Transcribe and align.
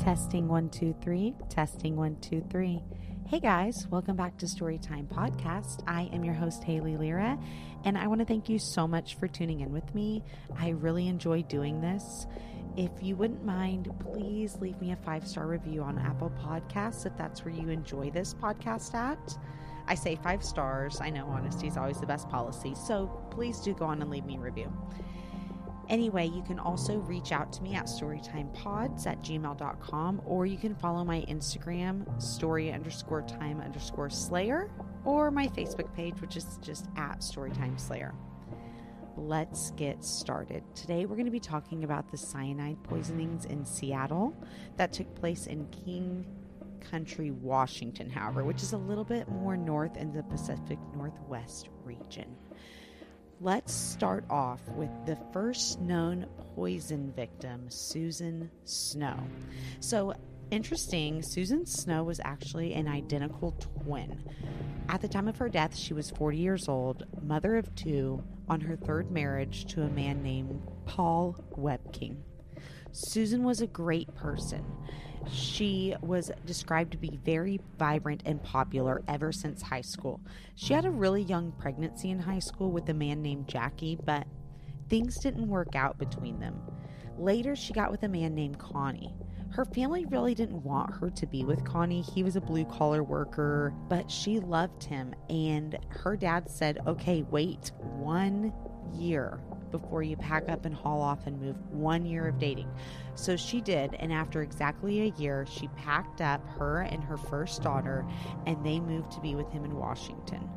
Testing 0.00 0.48
one, 0.48 0.70
two, 0.70 0.94
three. 1.02 1.34
Testing 1.50 1.94
one, 1.94 2.16
two, 2.22 2.42
three. 2.50 2.80
Hey 3.26 3.38
guys, 3.38 3.86
welcome 3.90 4.16
back 4.16 4.38
to 4.38 4.46
Storytime 4.46 5.06
Podcast. 5.06 5.82
I 5.86 6.08
am 6.14 6.24
your 6.24 6.32
host, 6.32 6.64
Haley 6.64 6.96
Lyra, 6.96 7.38
and 7.84 7.98
I 7.98 8.06
want 8.06 8.20
to 8.20 8.24
thank 8.24 8.48
you 8.48 8.58
so 8.58 8.88
much 8.88 9.16
for 9.16 9.28
tuning 9.28 9.60
in 9.60 9.70
with 9.72 9.94
me. 9.94 10.24
I 10.58 10.70
really 10.70 11.06
enjoy 11.06 11.42
doing 11.42 11.82
this. 11.82 12.26
If 12.78 12.90
you 13.02 13.14
wouldn't 13.14 13.44
mind, 13.44 13.92
please 14.00 14.56
leave 14.58 14.80
me 14.80 14.92
a 14.92 14.96
five 14.96 15.28
star 15.28 15.46
review 15.46 15.82
on 15.82 15.98
Apple 15.98 16.30
Podcasts 16.30 17.04
if 17.04 17.14
that's 17.18 17.44
where 17.44 17.52
you 17.52 17.68
enjoy 17.68 18.10
this 18.10 18.32
podcast 18.32 18.94
at. 18.94 19.36
I 19.86 19.96
say 19.96 20.16
five 20.16 20.42
stars. 20.42 20.98
I 21.02 21.10
know 21.10 21.26
honesty 21.26 21.66
is 21.66 21.76
always 21.76 22.00
the 22.00 22.06
best 22.06 22.26
policy, 22.30 22.74
so 22.74 23.06
please 23.30 23.60
do 23.60 23.74
go 23.74 23.84
on 23.84 24.00
and 24.00 24.10
leave 24.10 24.24
me 24.24 24.38
a 24.38 24.40
review. 24.40 24.72
Anyway, 25.90 26.28
you 26.28 26.40
can 26.42 26.60
also 26.60 26.98
reach 26.98 27.32
out 27.32 27.52
to 27.52 27.64
me 27.64 27.74
at 27.74 27.86
storytimepods 27.86 29.08
at 29.08 29.20
gmail.com 29.22 30.22
or 30.24 30.46
you 30.46 30.56
can 30.56 30.72
follow 30.76 31.04
my 31.04 31.22
Instagram, 31.22 32.22
story 32.22 32.72
underscore 32.72 33.22
time 33.22 33.60
underscore 33.60 34.08
slayer, 34.08 34.70
or 35.04 35.32
my 35.32 35.48
Facebook 35.48 35.92
page, 35.96 36.14
which 36.20 36.36
is 36.36 36.60
just 36.62 36.86
at 36.96 37.18
storytime 37.18 37.78
slayer. 37.78 38.14
Let's 39.16 39.72
get 39.72 40.04
started. 40.04 40.62
Today, 40.76 41.06
we're 41.06 41.16
going 41.16 41.26
to 41.26 41.32
be 41.32 41.40
talking 41.40 41.82
about 41.82 42.08
the 42.08 42.16
cyanide 42.16 42.80
poisonings 42.84 43.44
in 43.46 43.64
Seattle 43.64 44.32
that 44.76 44.92
took 44.92 45.12
place 45.16 45.48
in 45.48 45.66
King 45.70 46.24
County, 46.88 47.32
Washington, 47.32 48.08
however, 48.08 48.44
which 48.44 48.62
is 48.62 48.74
a 48.74 48.78
little 48.78 49.04
bit 49.04 49.28
more 49.28 49.56
north 49.56 49.96
in 49.96 50.12
the 50.12 50.22
Pacific 50.22 50.78
Northwest 50.94 51.68
region. 51.84 52.36
Let's 53.42 53.72
start 53.72 54.26
off 54.28 54.60
with 54.76 54.90
the 55.06 55.16
first 55.32 55.80
known 55.80 56.26
poison 56.54 57.10
victim, 57.16 57.70
Susan 57.70 58.50
Snow. 58.64 59.18
So, 59.80 60.12
interesting, 60.50 61.22
Susan 61.22 61.64
Snow 61.64 62.04
was 62.04 62.20
actually 62.22 62.74
an 62.74 62.86
identical 62.86 63.52
twin. 63.58 64.22
At 64.90 65.00
the 65.00 65.08
time 65.08 65.26
of 65.26 65.38
her 65.38 65.48
death, 65.48 65.74
she 65.74 65.94
was 65.94 66.10
40 66.10 66.36
years 66.36 66.68
old, 66.68 67.06
mother 67.22 67.56
of 67.56 67.74
two, 67.74 68.22
on 68.46 68.60
her 68.60 68.76
third 68.76 69.10
marriage 69.10 69.64
to 69.72 69.84
a 69.84 69.88
man 69.88 70.22
named 70.22 70.60
Paul 70.84 71.42
Webking. 71.56 72.16
Susan 72.92 73.42
was 73.42 73.62
a 73.62 73.66
great 73.66 74.14
person. 74.14 74.66
She 75.28 75.94
was 76.00 76.30
described 76.46 76.92
to 76.92 76.98
be 76.98 77.18
very 77.24 77.60
vibrant 77.78 78.22
and 78.24 78.42
popular 78.42 79.02
ever 79.08 79.32
since 79.32 79.62
high 79.62 79.80
school. 79.80 80.20
She 80.54 80.74
had 80.74 80.84
a 80.84 80.90
really 80.90 81.22
young 81.22 81.52
pregnancy 81.52 82.10
in 82.10 82.18
high 82.18 82.38
school 82.38 82.70
with 82.70 82.88
a 82.88 82.94
man 82.94 83.22
named 83.22 83.48
Jackie, 83.48 83.98
but 84.04 84.26
things 84.88 85.18
didn't 85.18 85.48
work 85.48 85.74
out 85.74 85.98
between 85.98 86.40
them. 86.40 86.60
Later, 87.18 87.54
she 87.54 87.72
got 87.72 87.90
with 87.90 88.02
a 88.02 88.08
man 88.08 88.34
named 88.34 88.58
Connie. 88.58 89.14
Her 89.50 89.64
family 89.64 90.04
really 90.06 90.34
didn't 90.34 90.62
want 90.62 90.94
her 90.94 91.10
to 91.10 91.26
be 91.26 91.44
with 91.44 91.64
Connie. 91.64 92.02
He 92.02 92.22
was 92.22 92.36
a 92.36 92.40
blue 92.40 92.64
collar 92.64 93.02
worker, 93.02 93.74
but 93.88 94.10
she 94.10 94.38
loved 94.38 94.84
him. 94.84 95.14
And 95.28 95.76
her 95.88 96.16
dad 96.16 96.48
said, 96.48 96.78
okay, 96.86 97.22
wait 97.30 97.72
one 97.78 98.52
year 98.94 99.40
before 99.70 100.02
you 100.02 100.16
pack 100.16 100.48
up 100.48 100.64
and 100.64 100.74
haul 100.74 101.00
off 101.00 101.26
and 101.26 101.40
move. 101.40 101.56
One 101.70 102.04
year 102.04 102.28
of 102.28 102.38
dating. 102.38 102.70
So 103.14 103.36
she 103.36 103.60
did. 103.60 103.94
And 103.94 104.12
after 104.12 104.42
exactly 104.42 105.02
a 105.02 105.20
year, 105.20 105.46
she 105.50 105.68
packed 105.68 106.20
up 106.20 106.44
her 106.58 106.80
and 106.80 107.02
her 107.04 107.16
first 107.16 107.62
daughter 107.62 108.06
and 108.46 108.64
they 108.64 108.80
moved 108.80 109.12
to 109.12 109.20
be 109.20 109.34
with 109.34 109.50
him 109.50 109.64
in 109.64 109.76
Washington. 109.76 110.48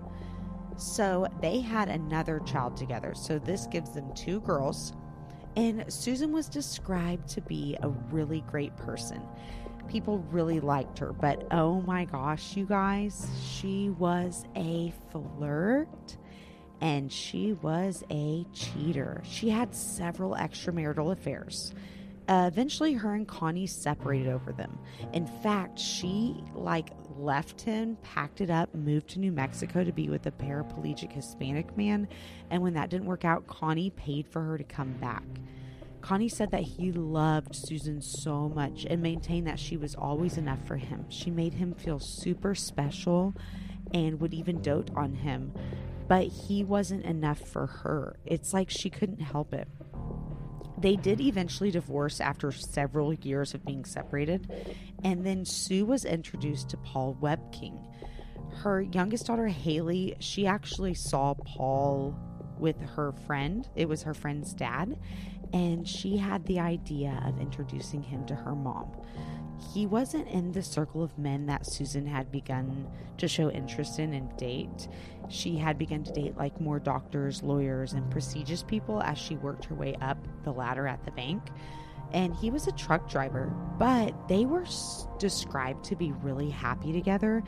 So 0.78 1.28
they 1.42 1.60
had 1.60 1.90
another 1.90 2.40
child 2.40 2.76
together. 2.76 3.14
So 3.16 3.40
this 3.40 3.68
gives 3.68 3.92
them 3.92 4.14
two 4.16 4.40
girls. 4.42 4.94
And 5.56 5.86
Susan 5.88 6.32
was 6.32 6.50
described 6.50 7.28
to 7.30 7.42
be 7.42 7.78
a 7.84 7.90
really 7.90 8.42
great 8.42 8.76
person. 8.76 9.22
People 9.88 10.20
really 10.32 10.60
liked 10.60 10.98
her, 11.00 11.14
but 11.14 11.46
oh 11.52 11.82
my 11.82 12.06
gosh, 12.06 12.58
you 12.58 12.66
guys, 12.66 13.28
she 13.46 13.90
was 13.92 14.46
a 14.56 14.92
flirt 15.12 16.18
and 16.84 17.10
she 17.10 17.54
was 17.54 18.04
a 18.12 18.46
cheater. 18.54 19.24
She 19.26 19.50
had 19.50 19.74
several 19.74 20.36
extramarital 20.36 21.14
affairs. 21.14 21.74
Uh, 22.28 22.50
eventually, 22.52 22.92
her 22.92 23.16
and 23.16 23.26
Connie 23.26 23.68
separated 23.68 24.28
over 24.28 24.52
them. 24.52 24.78
In 25.14 25.26
fact, 25.26 25.80
she 25.80 26.44
like 26.54 26.90
left 27.16 27.62
him, 27.62 27.98
packed 28.04 28.42
it 28.42 28.50
up, 28.50 28.76
moved 28.76 29.08
to 29.12 29.20
New 29.20 29.32
Mexico 29.32 29.86
to 29.86 29.94
be 29.94 30.10
with 30.10 30.26
a 30.26 30.32
paraplegic 30.32 31.14
Hispanic 31.14 31.76
man. 31.78 32.06
And 32.50 32.62
when 32.62 32.74
that 32.74 32.90
didn't 32.90 33.08
work 33.08 33.24
out, 33.24 33.48
Connie 33.48 33.92
paid 33.92 34.28
for 34.28 34.42
her 34.42 34.58
to 34.58 34.64
come 34.66 34.92
back. 35.00 35.24
Connie 36.02 36.28
said 36.28 36.52
that 36.52 36.64
he 36.64 36.92
loved 36.92 37.56
Susan 37.56 38.02
so 38.02 38.50
much 38.50 38.86
and 38.90 39.02
maintained 39.02 39.48
that 39.48 39.58
she 39.58 39.78
was 39.78 39.96
always 39.96 40.38
enough 40.38 40.60
for 40.68 40.76
him. 40.76 41.06
She 41.08 41.32
made 41.32 41.54
him 41.54 41.76
feel 41.76 42.00
super 42.00 42.54
special 42.54 43.34
and 43.94 44.20
would 44.20 44.34
even 44.34 44.62
dote 44.62 44.90
on 44.98 45.14
him 45.14 45.54
but 46.08 46.28
he 46.28 46.64
wasn't 46.64 47.06
enough 47.06 47.40
for 47.40 47.68
her. 47.68 48.18
It's 48.26 48.54
like 48.54 48.70
she 48.70 48.90
couldn't 48.90 49.22
help 49.22 49.54
it. 49.54 49.68
They 50.78 50.96
did 50.96 51.22
eventually 51.22 51.72
divorce 51.72 52.20
after 52.20 52.52
several 52.52 53.14
years 53.14 53.54
of 53.54 53.66
being 53.66 53.86
separated, 53.86 54.76
and 55.04 55.26
then 55.26 55.46
Sue 55.46 55.86
was 55.86 56.04
introduced 56.04 56.70
to 56.70 56.78
Paul 56.78 57.18
Webking. 57.22 57.80
Her 58.58 58.82
youngest 58.82 59.28
daughter, 59.28 59.48
Haley, 59.48 60.16
she 60.20 60.46
actually 60.46 60.94
saw 60.94 61.36
Paul 61.36 62.16
with 62.60 62.80
her 62.82 63.14
friend. 63.26 63.68
It 63.76 63.88
was 63.88 64.04
her 64.04 64.14
friend's 64.14 64.54
dad, 64.54 65.00
and 65.54 65.88
she 65.88 66.18
had 66.18 66.46
the 66.46 66.60
idea 66.60 67.24
of 67.26 67.40
introducing 67.40 68.04
him 68.04 68.26
to 68.26 68.36
her 68.36 68.54
mom 68.54 68.92
he 69.74 69.86
wasn't 69.86 70.28
in 70.28 70.52
the 70.52 70.64
circle 70.64 71.04
of 71.04 71.18
men 71.18 71.46
that 71.46 71.66
Susan 71.66 72.06
had 72.06 72.32
begun 72.32 72.88
to 73.18 73.28
show 73.28 73.50
interest 73.50 74.00
in 74.00 74.14
and 74.14 74.36
date. 74.38 74.88
She 75.30 75.58
had 75.58 75.78
begun 75.78 76.04
to 76.04 76.12
date 76.12 76.38
like 76.38 76.60
more 76.60 76.80
doctors, 76.80 77.42
lawyers, 77.44 77.94
and 77.94 78.10
prestigious 78.12 78.64
people 78.64 79.02
as 79.02 79.18
she 79.18 79.36
worked 79.38 79.66
her 79.66 79.76
way 79.76 79.96
up 80.02 80.18
the 80.44 80.52
ladder 80.52 80.88
at 80.88 81.04
the 81.06 81.12
bank. 81.12 81.42
And 82.14 82.36
he 82.36 82.52
was 82.52 82.68
a 82.68 82.72
truck 82.72 83.10
driver, 83.10 83.52
but 83.80 84.14
they 84.28 84.46
were 84.46 84.66
described 85.18 85.84
to 85.86 85.96
be 85.96 86.12
really 86.12 86.50
happy 86.50 86.92
together, 86.94 87.44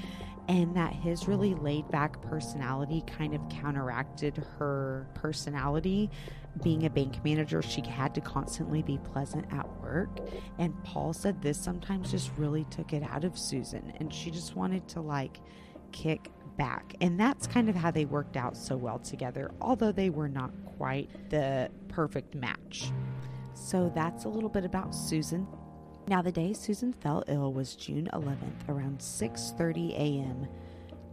and 0.48 0.76
that 0.76 0.94
his 0.94 1.28
really 1.28 1.56
laid 1.56 1.90
back 1.90 2.22
personality 2.22 3.04
kind 3.06 3.34
of 3.34 3.42
counteracted 3.50 4.38
her 4.58 5.08
personality 5.14 6.09
being 6.64 6.86
a 6.86 6.90
bank 6.90 7.24
manager, 7.24 7.62
she 7.62 7.81
had 7.81 8.16
to 8.16 8.22
constantly 8.22 8.81
be 8.81 8.98
pleasant 8.98 9.46
at 9.52 9.68
work. 9.81 10.09
And 10.58 10.74
Paul 10.84 11.14
said 11.14 11.42
this 11.42 11.58
sometimes 11.58 12.12
just 12.12 12.31
really 12.38 12.66
took 12.66 12.94
it 12.94 13.04
out 13.04 13.24
of 13.24 13.38
Susan, 13.38 13.94
and 13.98 14.14
she 14.14 14.31
just 14.31 14.56
wanted 14.56 14.88
to 14.90 15.02
like 15.02 15.40
kick 15.92 16.31
back. 16.58 16.96
And 17.02 17.20
that's 17.20 17.48
kind 17.48 17.70
of 17.70 17.75
how 17.75 17.92
they 17.92 18.06
worked 18.06 18.38
out 18.38 18.56
so 18.56 18.78
well 18.78 19.00
together, 19.00 19.52
although 19.62 19.92
they 19.92 20.09
were 20.09 20.30
not 20.30 20.52
quite 20.78 21.09
the 21.30 21.70
perfect 21.90 22.36
match. 22.36 22.92
So 23.56 23.92
that's 23.96 24.26
a 24.26 24.30
little 24.30 24.50
bit 24.50 24.66
about 24.66 24.94
Susan. 24.94 25.48
Now 26.08 26.22
the 26.22 26.32
day 26.32 26.54
Susan 26.54 26.94
fell 26.94 27.24
ill 27.28 27.52
was 27.52 27.76
June 27.76 28.10
11th 28.14 28.70
around 28.70 29.00
6:30 29.00 29.94
a.m. 29.94 30.48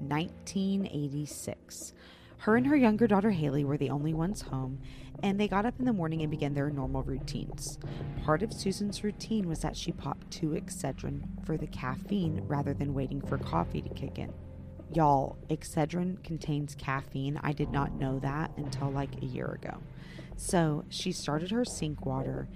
1986. 0.00 1.94
Her 2.38 2.56
and 2.56 2.66
her 2.66 2.76
younger 2.76 3.06
daughter 3.06 3.30
Haley 3.30 3.64
were 3.64 3.76
the 3.76 3.90
only 3.90 4.12
ones 4.12 4.42
home, 4.42 4.80
and 5.22 5.38
they 5.38 5.46
got 5.46 5.64
up 5.64 5.78
in 5.78 5.84
the 5.84 5.92
morning 5.92 6.22
and 6.22 6.30
began 6.30 6.54
their 6.54 6.70
normal 6.70 7.04
routines. 7.04 7.78
Part 8.24 8.42
of 8.42 8.52
Susan's 8.52 9.04
routine 9.04 9.48
was 9.48 9.60
that 9.60 9.76
she 9.76 9.92
popped 9.92 10.32
two 10.32 10.50
Excedrin 10.50 11.22
for 11.46 11.56
the 11.56 11.68
caffeine 11.68 12.42
rather 12.48 12.74
than 12.74 12.94
waiting 12.94 13.20
for 13.20 13.38
coffee 13.38 13.80
to 13.80 13.88
kick 13.90 14.18
in. 14.18 14.32
Y'all, 14.92 15.38
Excedrin 15.48 16.22
contains 16.24 16.74
caffeine. 16.74 17.38
I 17.42 17.52
did 17.52 17.70
not 17.70 17.94
know 17.94 18.18
that 18.18 18.50
until 18.56 18.90
like 18.90 19.22
a 19.22 19.26
year 19.26 19.46
ago. 19.46 19.78
So 20.36 20.84
she 20.88 21.12
started 21.12 21.50
her 21.50 21.64
sink 21.64 22.04
water, 22.04 22.48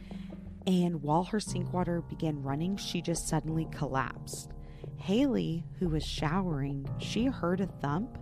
and 0.67 1.03
while 1.03 1.25
her 1.25 1.41
sink 1.41 1.73
water 1.73 2.01
began 2.01 2.43
running, 2.43 2.77
she 2.77 3.01
just 3.01 3.29
suddenly 3.29 3.69
collapsed. 3.71 4.53
Haley, 4.97 5.65
who 5.79 5.89
was 5.89 6.05
showering, 6.05 6.89
she 6.99 7.27
heard 7.27 7.61
a 7.61 7.67
thump 7.67 8.19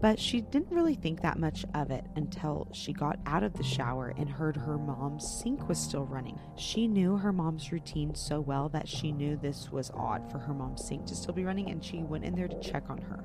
but 0.00 0.20
she 0.20 0.42
didn't 0.42 0.74
really 0.74 0.94
think 0.94 1.22
that 1.22 1.38
much 1.38 1.64
of 1.74 1.90
it 1.90 2.04
until 2.16 2.68
she 2.72 2.92
got 2.92 3.18
out 3.24 3.42
of 3.42 3.54
the 3.54 3.62
shower 3.62 4.12
and 4.18 4.28
heard 4.28 4.56
her 4.56 4.76
mom's 4.76 5.40
sink 5.40 5.68
was 5.68 5.78
still 5.78 6.04
running. 6.04 6.38
She 6.56 6.86
knew 6.86 7.16
her 7.16 7.32
mom's 7.32 7.72
routine 7.72 8.14
so 8.14 8.40
well 8.40 8.68
that 8.70 8.88
she 8.88 9.10
knew 9.10 9.36
this 9.36 9.70
was 9.72 9.90
odd 9.94 10.30
for 10.30 10.38
her 10.38 10.52
mom's 10.52 10.86
sink 10.86 11.06
to 11.06 11.14
still 11.14 11.32
be 11.32 11.44
running, 11.44 11.70
and 11.70 11.82
she 11.82 11.98
went 12.02 12.24
in 12.24 12.34
there 12.34 12.48
to 12.48 12.60
check 12.60 12.90
on 12.90 12.98
her. 12.98 13.24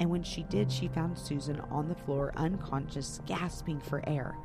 And 0.00 0.10
when 0.10 0.22
she 0.22 0.42
did, 0.44 0.70
she 0.70 0.88
found 0.88 1.18
Susan 1.18 1.60
on 1.70 1.88
the 1.88 1.94
floor, 1.94 2.32
unconscious, 2.36 3.20
gasping 3.26 3.80
for 3.80 4.06
air. 4.06 4.36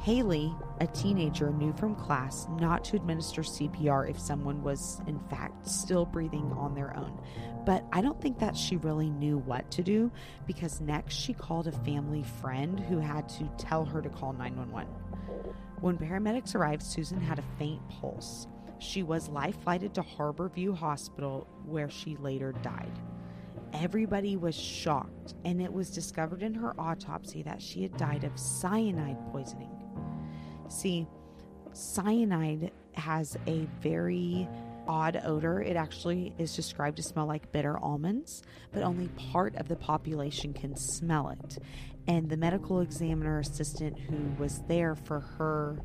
Haley, 0.00 0.54
a 0.80 0.86
teenager, 0.86 1.50
knew 1.50 1.72
from 1.72 1.94
class 1.96 2.46
not 2.58 2.84
to 2.84 2.96
administer 2.96 3.42
CPR 3.42 4.08
if 4.08 4.18
someone 4.18 4.62
was, 4.62 5.00
in 5.06 5.18
fact, 5.28 5.66
still 5.66 6.06
breathing 6.06 6.52
on 6.56 6.74
their 6.74 6.96
own. 6.96 7.20
But 7.66 7.84
I 7.92 8.00
don't 8.00 8.20
think 8.20 8.38
that 8.38 8.56
she 8.56 8.76
really 8.76 9.10
knew 9.10 9.38
what 9.38 9.70
to 9.72 9.82
do 9.82 10.10
because 10.46 10.80
next 10.80 11.14
she 11.14 11.34
called 11.34 11.66
a 11.66 11.72
family 11.72 12.22
friend 12.40 12.78
who 12.78 12.98
had 12.98 13.28
to 13.30 13.50
tell 13.58 13.84
her 13.84 14.00
to 14.00 14.08
call 14.08 14.32
911. 14.32 14.88
When 15.80 15.98
paramedics 15.98 16.54
arrived, 16.54 16.82
Susan 16.82 17.20
had 17.20 17.38
a 17.38 17.44
faint 17.58 17.86
pulse. 17.88 18.46
She 18.78 19.02
was 19.02 19.28
life 19.28 19.60
flighted 19.62 19.94
to 19.94 20.02
Harborview 20.02 20.76
Hospital, 20.76 21.48
where 21.64 21.90
she 21.90 22.16
later 22.16 22.52
died. 22.62 22.98
Everybody 23.72 24.36
was 24.36 24.54
shocked, 24.54 25.34
and 25.44 25.60
it 25.60 25.72
was 25.72 25.90
discovered 25.90 26.42
in 26.42 26.54
her 26.54 26.74
autopsy 26.80 27.42
that 27.42 27.60
she 27.60 27.82
had 27.82 27.96
died 27.96 28.24
of 28.24 28.38
cyanide 28.38 29.18
poisoning. 29.30 29.77
See, 30.68 31.06
cyanide 31.72 32.72
has 32.94 33.36
a 33.46 33.66
very 33.80 34.48
odd 34.86 35.20
odor. 35.24 35.60
It 35.60 35.76
actually 35.76 36.34
is 36.38 36.56
described 36.56 36.96
to 36.96 37.02
smell 37.02 37.26
like 37.26 37.52
bitter 37.52 37.78
almonds, 37.78 38.42
but 38.72 38.82
only 38.82 39.08
part 39.32 39.54
of 39.56 39.68
the 39.68 39.76
population 39.76 40.52
can 40.52 40.76
smell 40.76 41.28
it. 41.28 41.58
And 42.06 42.30
the 42.30 42.36
medical 42.36 42.80
examiner 42.80 43.38
assistant 43.38 43.98
who 43.98 44.16
was 44.42 44.62
there 44.66 44.94
for 44.94 45.20
her 45.20 45.78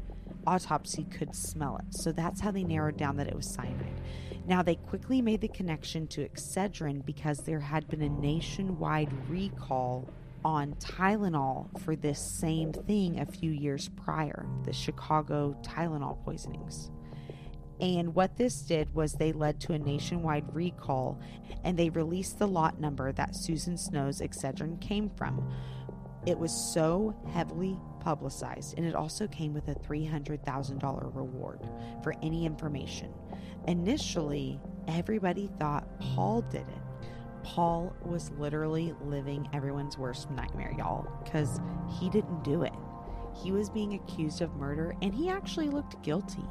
autopsy 0.48 1.04
could 1.06 1.36
smell 1.36 1.78
it. 1.78 1.86
So 1.96 2.12
that's 2.12 2.42
how 2.42 2.52
they 2.52 2.64
narrowed 2.64 2.98
down 2.98 3.18
that 3.18 3.28
it 3.28 3.36
was 3.36 3.54
cyanide. 3.54 4.02
Now, 4.46 4.62
they 4.62 4.76
quickly 4.76 5.22
made 5.22 5.42
the 5.42 5.48
connection 5.48 6.08
to 6.08 6.28
Excedrin 6.28 7.06
because 7.06 7.40
there 7.40 7.62
had 7.62 7.88
been 7.88 8.02
a 8.02 8.10
nationwide 8.10 9.12
recall 9.30 10.10
on 10.45 10.74
Tylenol 10.75 11.80
for 11.81 11.95
this 11.95 12.19
same 12.19 12.74
thing 12.74 13.19
a 13.19 13.25
few 13.25 13.51
years 13.51 13.90
prior 13.90 14.45
the 14.66 14.74
Chicago 14.74 15.56
Tylenol 15.63 16.24
poisonings. 16.24 16.92
And 17.80 18.16
what 18.16 18.38
this 18.38 18.62
did 18.62 18.94
was 18.94 19.13
they 19.13 19.34
led 19.34 19.60
to 19.62 19.74
a 19.74 19.80
nationwide 19.80 20.56
recall 20.56 21.19
and 21.63 21.78
they 21.78 21.90
released 21.90 22.40
the 22.40 22.48
lot 22.48 22.80
number 22.80 23.12
that 23.12 23.36
Susan 23.36 23.78
Snow's 23.78 24.22
Excedrin 24.22 24.80
came 24.80 25.10
from. 25.10 25.51
It 26.25 26.40
was 26.40 26.54
so 26.54 27.13
heavily 27.34 27.78
publicized, 28.00 28.78
and 28.78 28.86
it 28.86 28.96
also 28.96 29.28
came 29.28 29.54
with 29.54 29.68
a 29.68 29.75
$300,000 29.75 31.16
reward 31.16 31.60
for 32.01 32.13
any 32.22 32.46
information. 32.46 33.13
Initially, 33.68 34.60
everybody 34.88 35.50
thought 35.60 35.88
Paul 36.00 36.42
did 36.44 36.62
it. 36.62 36.83
Paul 37.44 37.94
was 38.01 38.31
literally 38.31 38.95
living 39.06 39.48
everyone's 39.54 39.98
worst 39.98 40.31
nightmare, 40.31 40.74
y'all, 40.78 41.07
because 41.24 41.60
he 42.00 42.10
didn't 42.10 42.44
do 42.44 42.63
it. 42.63 42.74
He 43.44 43.51
was 43.51 43.69
being 43.69 43.94
accused 43.94 44.42
of 44.42 44.56
murder, 44.56 44.95
and 45.01 45.13
he 45.13 45.30
actually 45.30 45.69
looked 45.69 46.01
guilty. 46.04 46.44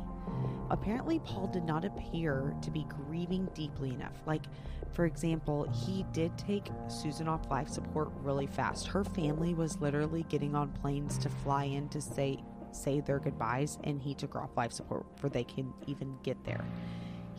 Apparently, 0.71 1.19
Paul 1.21 1.49
did 1.49 1.65
not 1.65 1.85
appear 1.85 2.55
to 2.63 2.71
be 2.71 2.85
grieving 2.85 3.49
deeply 3.55 3.91
enough. 3.91 4.17
Like, 4.27 4.45
for 4.93 5.07
example, 5.07 5.71
he 5.71 6.05
did 6.13 6.37
take 6.37 6.69
Susan 6.89 7.29
off 7.29 7.51
life 7.51 7.69
support 7.69 8.11
really 8.23 8.47
fast. 8.47 8.87
Her 8.87 9.05
family 9.05 9.55
was 9.55 9.81
literally 9.81 10.25
getting 10.29 10.55
on 10.55 10.71
planes 10.73 11.19
to 11.19 11.29
fly 11.29 11.65
in 11.65 11.89
to 11.91 12.01
say 12.01 12.43
say 12.73 13.01
their 13.01 13.19
goodbyes, 13.19 13.79
and 13.85 14.01
he 14.01 14.15
took 14.15 14.33
her 14.33 14.43
off 14.43 14.57
life 14.57 14.73
support 14.73 15.15
before 15.15 15.31
they 15.31 15.45
can 15.45 15.73
even 15.87 16.17
get 16.23 16.43
there. 16.45 16.65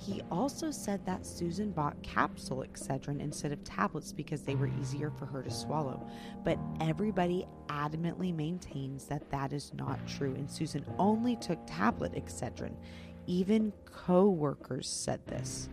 He 0.03 0.21
also 0.29 0.69
said 0.69 1.05
that 1.05 1.25
Susan 1.25 1.71
bought 1.71 2.01
capsule 2.03 2.65
Excedrin 2.65 3.21
instead 3.21 3.53
of 3.53 3.63
tablets 3.63 4.11
because 4.11 4.41
they 4.41 4.55
were 4.55 4.69
easier 4.81 5.09
for 5.09 5.25
her 5.25 5.41
to 5.41 5.50
swallow. 5.50 6.05
But 6.44 6.59
everybody 6.81 7.47
adamantly 7.67 8.35
maintains 8.35 9.05
that 9.05 9.29
that 9.31 9.53
is 9.53 9.73
not 9.73 10.05
true, 10.05 10.35
and 10.35 10.51
Susan 10.51 10.85
only 11.00 11.38
took 11.38 11.57
tablet 11.65 12.15
Excedrin. 12.15 12.75
Even 13.27 13.71
co 13.85 14.27
workers 14.27 14.89
said 14.89 15.25
this. 15.25 15.69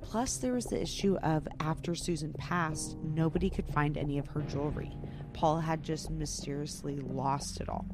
Plus, 0.00 0.38
there 0.38 0.54
was 0.54 0.64
the 0.66 0.80
issue 0.80 1.18
of 1.22 1.46
after 1.60 1.94
Susan 1.94 2.32
passed, 2.32 2.96
nobody 3.02 3.50
could 3.50 3.68
find 3.68 3.98
any 3.98 4.16
of 4.18 4.26
her 4.28 4.40
jewelry. 4.42 4.96
Paul 5.34 5.60
had 5.60 5.82
just 5.82 6.10
mysteriously 6.10 6.96
lost 6.96 7.60
it 7.60 7.68
all. 7.68 7.84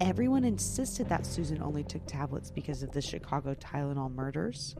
Everyone 0.00 0.44
insisted 0.44 1.08
that 1.08 1.26
Susan 1.26 1.62
only 1.62 1.84
took 1.84 2.04
tablets 2.06 2.50
because 2.50 2.82
of 2.82 2.90
the 2.92 3.00
Chicago 3.00 3.54
Tylenol 3.54 4.12
murders. 4.12 4.74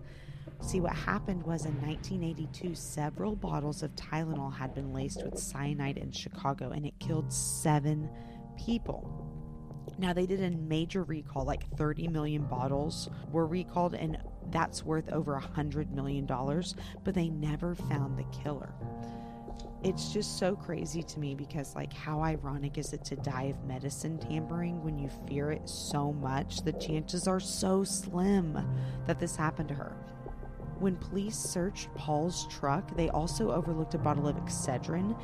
See, 0.60 0.80
what 0.80 0.94
happened 0.94 1.42
was 1.44 1.64
in 1.64 1.74
1982, 1.80 2.74
several 2.74 3.36
bottles 3.36 3.82
of 3.82 3.94
Tylenol 3.94 4.52
had 4.52 4.74
been 4.74 4.92
laced 4.92 5.22
with 5.24 5.38
cyanide 5.38 5.98
in 5.98 6.10
Chicago 6.12 6.70
and 6.70 6.86
it 6.86 6.94
killed 6.98 7.32
seven 7.32 8.08
people. 8.56 9.28
Now, 9.98 10.12
they 10.12 10.26
did 10.26 10.42
a 10.42 10.50
major 10.50 11.02
recall, 11.02 11.44
like 11.44 11.68
30 11.76 12.08
million 12.08 12.44
bottles 12.44 13.08
were 13.30 13.46
recalled, 13.46 13.94
and 13.94 14.18
that's 14.50 14.84
worth 14.84 15.08
over 15.10 15.36
a 15.36 15.42
$100 15.42 15.90
million, 15.90 16.26
but 16.26 17.14
they 17.14 17.28
never 17.28 17.74
found 17.74 18.18
the 18.18 18.24
killer 18.36 18.72
it's 19.84 20.12
just 20.12 20.38
so 20.38 20.54
crazy 20.54 21.02
to 21.02 21.18
me 21.18 21.34
because 21.34 21.74
like 21.74 21.92
how 21.92 22.22
ironic 22.22 22.78
is 22.78 22.92
it 22.92 23.04
to 23.06 23.16
die 23.16 23.44
of 23.44 23.64
medicine 23.64 24.16
tampering 24.18 24.82
when 24.82 24.98
you 24.98 25.10
fear 25.26 25.50
it 25.50 25.68
so 25.68 26.12
much? 26.12 26.62
The 26.62 26.72
chances 26.74 27.26
are 27.26 27.40
so 27.40 27.82
slim 27.82 28.58
that 29.06 29.18
this 29.18 29.34
happened 29.34 29.68
to 29.70 29.74
her. 29.74 29.96
When 30.78 30.96
police 30.96 31.36
searched 31.36 31.92
paul's 31.94 32.46
truck 32.48 32.96
they 32.96 33.08
also 33.10 33.50
overlooked 33.50 33.94
a 33.94 33.98
bottle 33.98 34.28
of 34.28 34.36
excedrin 34.36 35.16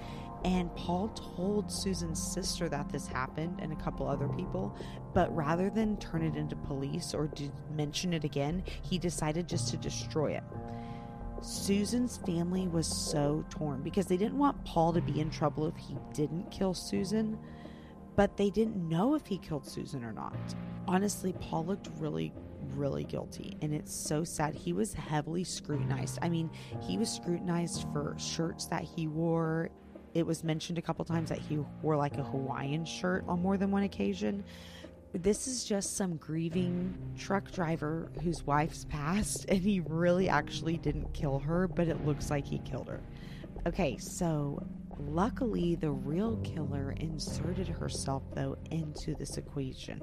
and 0.45 0.75
paul 0.77 1.09
told 1.09 1.71
susan's 1.71 2.23
sister 2.23 2.69
that 2.69 2.89
this 2.91 3.09
happened 3.09 3.59
and 3.61 3.73
a 3.73 3.77
couple 3.77 4.07
other 4.07 4.29
people 4.29 4.77
but 5.13 5.35
rather 5.35 5.69
than 5.69 5.97
turn 5.97 6.23
it 6.23 6.37
into 6.37 6.55
police 6.55 7.13
or 7.13 7.29
mention 7.75 8.13
it 8.13 8.23
again 8.23 8.63
he 8.83 8.99
decided 8.99 9.49
just 9.49 9.69
to 9.69 9.77
destroy 9.77 10.31
it 10.31 10.45
Susan's 11.41 12.19
family 12.19 12.69
was 12.69 12.87
so 12.87 13.45
torn 13.51 13.83
because 13.83 14.07
they 14.07 14.17
didn't 14.17 14.39
want 14.39 14.63
Paul 14.65 14.93
to 14.93 15.01
be 15.01 15.21
in 15.21 15.31
trouble 15.31 15.67
if 15.67 15.77
he 15.77 15.97
didn't 16.13 16.51
kill 16.51 16.75
Susan, 16.75 17.39
but 18.17 18.37
they 18.37 18.51
didn't 18.51 18.77
know 18.77 19.15
if 19.15 19.27
he 19.27 19.39
killed 19.39 19.67
Susan 19.67 20.05
or 20.05 20.13
not. 20.13 20.37
Honestly, 20.87 21.33
Paul 21.41 21.65
looked 21.67 21.89
really, 21.99 22.33
really 22.75 23.05
guilty, 23.05 23.57
and 23.63 23.73
it's 23.73 23.95
so 23.95 24.25
sad. 24.25 24.55
He 24.55 24.73
was 24.73 24.93
heavily 24.93 25.45
scrutinized. 25.45 26.19
I 26.23 26.29
mean, 26.29 26.51
he 26.83 26.99
was 26.99 27.09
scrutinized 27.09 27.87
for 27.93 28.17
shirts 28.19 28.67
that 28.67 28.83
he 28.83 29.07
wore. 29.07 29.71
It 30.15 30.27
was 30.27 30.43
mentioned 30.43 30.79
a 30.79 30.83
couple 30.83 31.05
times 31.05 31.29
that 31.29 31.39
he 31.39 31.59
wore 31.83 31.97
like 31.97 32.17
a 32.19 32.25
Hawaiian 32.25 32.85
shirt 32.85 33.25
on 33.29 33.41
more 33.41 33.57
than 33.57 33.71
one 33.71 33.85
occasion 33.85 34.43
this 35.23 35.47
is 35.47 35.65
just 35.65 35.97
some 35.97 36.17
grieving 36.17 36.97
truck 37.17 37.51
driver 37.51 38.11
whose 38.23 38.47
wife's 38.47 38.85
passed 38.85 39.45
and 39.49 39.61
he 39.61 39.81
really 39.81 40.29
actually 40.29 40.77
didn't 40.79 41.13
kill 41.13 41.39
her, 41.41 41.69
but 41.69 41.89
it 41.89 42.05
looks 42.05 42.31
like 42.31 42.47
he 42.47 42.59
killed 42.61 42.89
her. 42.89 43.01
Okay, 43.67 43.97
so 43.97 44.63
luckily 44.99 45.75
the 45.75 45.91
real 45.91 46.37
killer 46.39 46.93
inserted 46.93 47.69
herself 47.69 48.23
though 48.35 48.57
into 48.71 49.15
this 49.15 49.37
equation. 49.37 50.01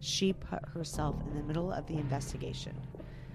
She 0.00 0.32
put 0.32 0.66
herself 0.68 1.16
in 1.26 1.34
the 1.34 1.42
middle 1.42 1.72
of 1.72 1.86
the 1.86 1.94
investigation. 1.94 2.76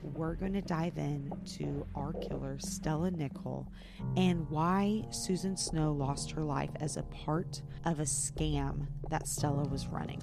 We're 0.03 0.36
going 0.36 0.53
to 0.53 0.62
dive 0.62 0.98
in 0.98 1.32
to 1.58 1.86
our 1.96 2.13
killer, 2.13 2.58
Stella 2.60 3.12
Nickell, 3.12 3.72
and 4.18 4.50
why 4.50 5.06
Susan 5.12 5.56
Snow 5.56 5.91
lost 5.91 6.32
her 6.32 6.41
life 6.41 6.72
as 6.80 6.98
a 6.98 7.03
part 7.03 7.62
of 7.86 8.00
a 8.00 8.03
scam 8.03 8.88
that 9.10 9.27
Stella 9.27 9.63
was 9.68 9.88
running. 9.88 10.22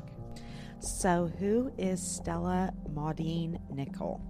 So, 0.81 1.31
who 1.41 1.73
is 1.77 2.01
Stella 2.01 2.73
Maudine 2.95 3.59
Nickell? 3.69 4.21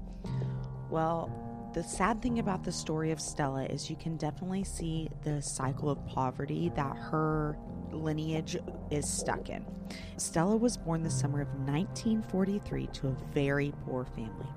Well, 0.88 1.30
the 1.74 1.82
sad 1.82 2.22
thing 2.22 2.38
about 2.38 2.64
the 2.64 2.72
story 2.72 3.10
of 3.10 3.20
Stella 3.20 3.64
is 3.66 3.90
you 3.90 3.96
can 3.96 4.16
definitely 4.16 4.64
see 4.64 5.10
the 5.24 5.42
cycle 5.42 5.90
of 5.90 6.04
poverty 6.06 6.72
that 6.74 6.96
her 6.96 7.58
lineage 7.92 8.56
is 8.90 9.06
stuck 9.06 9.50
in. 9.50 9.64
Stella 10.16 10.56
was 10.56 10.78
born 10.78 11.02
the 11.02 11.10
summer 11.10 11.42
of 11.42 11.48
1943 11.66 12.86
to 12.94 13.08
a 13.08 13.16
very 13.34 13.74
poor 13.84 14.06
family. 14.06 14.48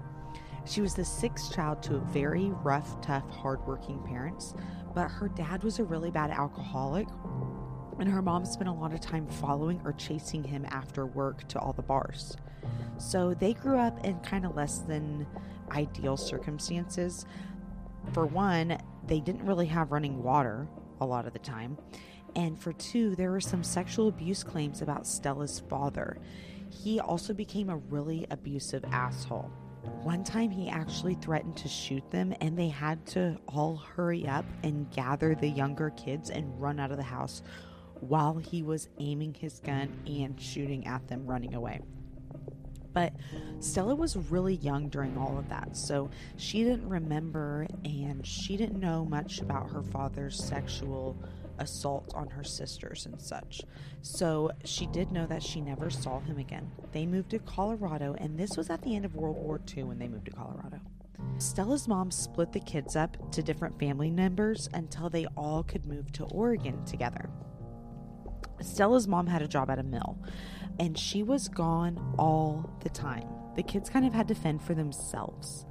She 0.66 0.80
was 0.80 0.94
the 0.94 1.04
sixth 1.04 1.54
child 1.54 1.84
to 1.84 1.96
a 1.96 2.00
very 2.00 2.52
rough, 2.64 3.02
tough, 3.02 3.30
hardworking 3.30 4.02
parents, 4.04 4.54
but 4.96 5.10
her 5.10 5.28
dad 5.28 5.64
was 5.64 5.80
a 5.80 5.84
really 5.84 6.12
bad 6.12 6.32
alcoholic 6.32 7.08
and 8.02 8.10
her 8.10 8.22
mom 8.22 8.46
spent 8.46 8.68
a 8.68 8.74
lot 8.74 8.94
of 8.94 9.00
time 9.00 9.28
following 9.28 9.80
or 9.86 9.94
chasing 9.94 10.44
him 10.44 10.66
after 10.70 11.06
work 11.06 11.48
to 11.48 11.60
all 11.60 11.72
the 11.72 11.84
bars. 11.84 12.36
So 12.98 13.36
they 13.36 13.54
grew 13.54 13.78
up 13.78 14.04
in 14.04 14.20
kind 14.22 14.44
of 14.44 14.56
less 14.56 14.80
than 14.80 15.28
ideal 15.72 16.18
circumstances. 16.18 17.26
For 18.12 18.26
one, 18.26 18.80
they 19.06 19.20
didn't 19.20 19.46
really 19.46 19.68
have 19.68 19.92
running 19.92 20.24
water 20.24 20.68
a 21.00 21.06
lot 21.06 21.28
of 21.28 21.34
the 21.34 21.40
time. 21.40 21.78
And 22.36 22.60
for 22.60 22.74
two, 22.74 23.16
there 23.16 23.30
were 23.30 23.40
some 23.40 23.64
sexual 23.64 24.08
abuse 24.08 24.44
claims 24.44 24.82
about 24.82 25.06
Stella's 25.06 25.60
father. 25.60 26.18
He 26.70 27.00
also 27.00 27.34
became 27.34 27.70
a 27.70 27.78
really 27.78 28.26
abusive 28.32 28.84
asshole. 28.92 29.52
One 30.04 30.24
time, 30.24 30.50
he 30.50 30.70
actually 30.70 31.16
threatened 31.16 31.58
to 31.58 31.68
shoot 31.68 32.10
them, 32.12 32.34
and 32.40 32.58
they 32.58 32.70
had 32.70 33.06
to 33.08 33.38
all 33.48 33.76
hurry 33.78 34.28
up 34.28 34.46
and 34.64 34.90
gather 34.92 35.36
the 35.36 35.50
younger 35.50 35.90
kids 35.92 36.30
and 36.30 36.60
run 36.60 36.80
out 36.80 36.92
of 36.92 36.98
the 36.98 37.04
house 37.04 37.42
while 38.02 38.38
he 38.38 38.62
was 38.64 38.90
aiming 39.00 39.34
his 39.34 39.60
gun 39.60 39.92
and 40.06 40.40
shooting 40.40 40.86
at 40.86 41.08
them 41.08 41.26
running 41.26 41.54
away. 41.54 41.82
But 42.94 43.14
Stella 43.60 43.96
was 43.96 44.18
really 44.18 44.56
young 44.56 44.90
during 44.90 45.18
all 45.18 45.38
of 45.38 45.48
that, 45.50 45.78
so 45.78 46.10
she 46.36 46.64
didn't 46.64 46.90
remember 46.90 47.66
and 47.86 48.26
she 48.26 48.58
didn't 48.58 48.80
know 48.80 49.06
much 49.06 49.40
about 49.40 49.72
her 49.72 49.82
father's 49.82 50.44
sexual 50.44 51.16
assault 51.58 52.12
on 52.16 52.28
her 52.28 52.44
sisters 52.44 53.06
and 53.06 53.22
such. 53.22 53.62
So 54.02 54.52
she 54.66 54.88
did 54.88 55.12
know 55.12 55.26
that 55.28 55.44
she 55.44 55.62
never 55.62 55.90
saw 55.90 56.20
him 56.20 56.38
again. 56.38 56.70
They 56.92 57.06
moved 57.06 57.30
to 57.32 57.40
Colorado, 57.40 58.16
and 58.18 58.38
this 58.38 58.58
was 58.58 58.70
at 58.70 58.82
the 58.82 58.96
end 58.96 59.06
of 59.06 59.16
World 59.16 59.38
War 59.38 59.62
II 59.76 59.84
when 59.84 60.00
they 60.00 60.08
moved 60.08 60.26
to 60.26 60.32
Colorado. 60.32 60.80
Stella's 61.38 61.88
mom 61.88 62.12
split 62.12 62.52
the 62.52 62.60
kids 62.60 62.96
up 62.96 63.32
to 63.32 63.44
different 63.44 63.80
family 63.80 64.10
members 64.10 64.70
until 64.74 65.10
they 65.10 65.28
all 65.38 65.64
could 65.64 65.86
move 65.86 66.12
to 66.14 66.26
Oregon 66.26 66.84
together. 66.84 67.30
Stella's 68.64 69.08
mom 69.08 69.28
had 69.28 69.42
a 69.42 69.48
job 69.48 69.70
at 69.70 69.80
a 69.80 69.84
mill, 69.84 70.18
and 70.80 70.98
she 70.98 71.24
was 71.24 71.48
gone 71.48 72.16
all 72.18 72.70
the 72.82 72.90
time. 72.90 73.28
The 73.56 73.64
kids 73.64 73.90
kind 73.90 74.06
of 74.06 74.14
had 74.14 74.28
to 74.30 74.36
fend 74.36 74.62
for 74.62 74.74
themselves. 74.74 75.66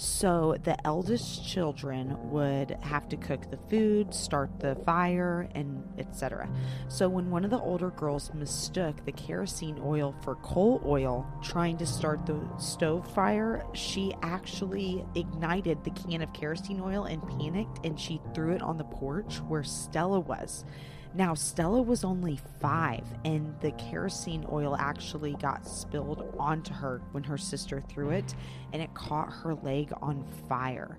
So 0.00 0.56
the 0.62 0.78
eldest 0.86 1.46
children 1.46 2.16
would 2.30 2.70
have 2.80 3.06
to 3.10 3.18
cook 3.18 3.50
the 3.50 3.58
food, 3.68 4.14
start 4.14 4.58
the 4.58 4.74
fire, 4.76 5.46
and 5.54 5.86
etc. 5.98 6.48
So 6.88 7.06
when 7.06 7.30
one 7.30 7.44
of 7.44 7.50
the 7.50 7.60
older 7.60 7.90
girls 7.90 8.32
mistook 8.32 9.04
the 9.04 9.12
kerosene 9.12 9.78
oil 9.84 10.14
for 10.22 10.36
coal 10.36 10.80
oil 10.86 11.26
trying 11.42 11.76
to 11.76 11.86
start 11.86 12.24
the 12.24 12.40
stove 12.56 13.12
fire, 13.12 13.62
she 13.74 14.14
actually 14.22 15.04
ignited 15.14 15.84
the 15.84 15.90
can 15.90 16.22
of 16.22 16.32
kerosene 16.32 16.80
oil 16.80 17.04
and 17.04 17.20
panicked 17.38 17.84
and 17.84 18.00
she 18.00 18.22
threw 18.34 18.54
it 18.54 18.62
on 18.62 18.78
the 18.78 18.84
porch 18.84 19.42
where 19.48 19.62
Stella 19.62 20.20
was. 20.20 20.64
Now, 21.12 21.34
Stella 21.34 21.82
was 21.82 22.04
only 22.04 22.38
five, 22.60 23.04
and 23.24 23.52
the 23.60 23.72
kerosene 23.72 24.46
oil 24.50 24.76
actually 24.76 25.34
got 25.34 25.66
spilled 25.66 26.34
onto 26.38 26.72
her 26.72 27.02
when 27.10 27.24
her 27.24 27.36
sister 27.36 27.82
threw 27.88 28.10
it, 28.10 28.34
and 28.72 28.80
it 28.80 28.94
caught 28.94 29.32
her 29.32 29.54
leg 29.54 29.92
on 30.00 30.24
fire. 30.48 30.98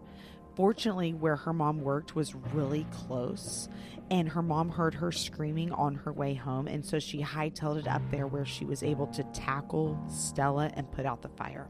Fortunately, 0.55 1.13
where 1.13 1.37
her 1.37 1.53
mom 1.53 1.79
worked 1.79 2.13
was 2.13 2.35
really 2.35 2.85
close, 2.91 3.69
and 4.09 4.27
her 4.27 4.41
mom 4.41 4.69
heard 4.69 4.93
her 4.95 5.13
screaming 5.13 5.71
on 5.71 5.95
her 5.95 6.11
way 6.11 6.33
home, 6.33 6.67
and 6.67 6.85
so 6.85 6.99
she 6.99 7.23
hightailed 7.23 7.79
it 7.79 7.87
up 7.87 8.01
there 8.11 8.27
where 8.27 8.45
she 8.45 8.65
was 8.65 8.83
able 8.83 9.07
to 9.07 9.23
tackle 9.31 9.97
Stella 10.09 10.69
and 10.73 10.91
put 10.91 11.05
out 11.05 11.21
the 11.21 11.29
fire. 11.29 11.69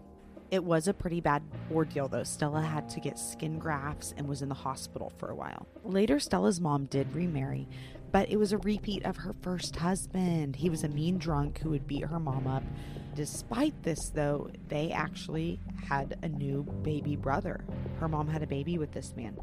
It 0.49 0.63
was 0.63 0.89
a 0.89 0.93
pretty 0.93 1.21
bad 1.21 1.43
ordeal, 1.71 2.09
though. 2.09 2.23
Stella 2.23 2.61
had 2.61 2.89
to 2.89 2.99
get 2.99 3.17
skin 3.17 3.57
grafts 3.57 4.13
and 4.17 4.27
was 4.27 4.41
in 4.41 4.49
the 4.49 4.55
hospital 4.55 5.13
for 5.17 5.29
a 5.29 5.35
while. 5.35 5.65
Later, 5.85 6.19
Stella's 6.19 6.59
mom 6.59 6.87
did 6.87 7.13
remarry, 7.15 7.69
but 8.11 8.29
it 8.29 8.37
was 8.37 8.51
a 8.51 8.57
repeat 8.59 9.05
of 9.05 9.17
her 9.17 9.33
first 9.41 9.75
husband. 9.75 10.55
He 10.55 10.69
was 10.69 10.83
a 10.83 10.89
mean 10.89 11.17
drunk 11.17 11.59
who 11.59 11.69
would 11.69 11.87
beat 11.87 12.05
her 12.05 12.19
mom 12.19 12.47
up. 12.47 12.63
Despite 13.15 13.83
this, 13.83 13.99
though, 14.13 14.49
they 14.67 14.91
actually 14.91 15.59
had 15.87 16.17
a 16.21 16.27
new 16.29 16.63
baby 16.83 17.15
brother. 17.15 17.63
Her 17.99 18.07
mom 18.07 18.27
had 18.27 18.43
a 18.43 18.47
baby 18.47 18.77
with 18.77 18.91
this 18.91 19.15
man. 19.15 19.37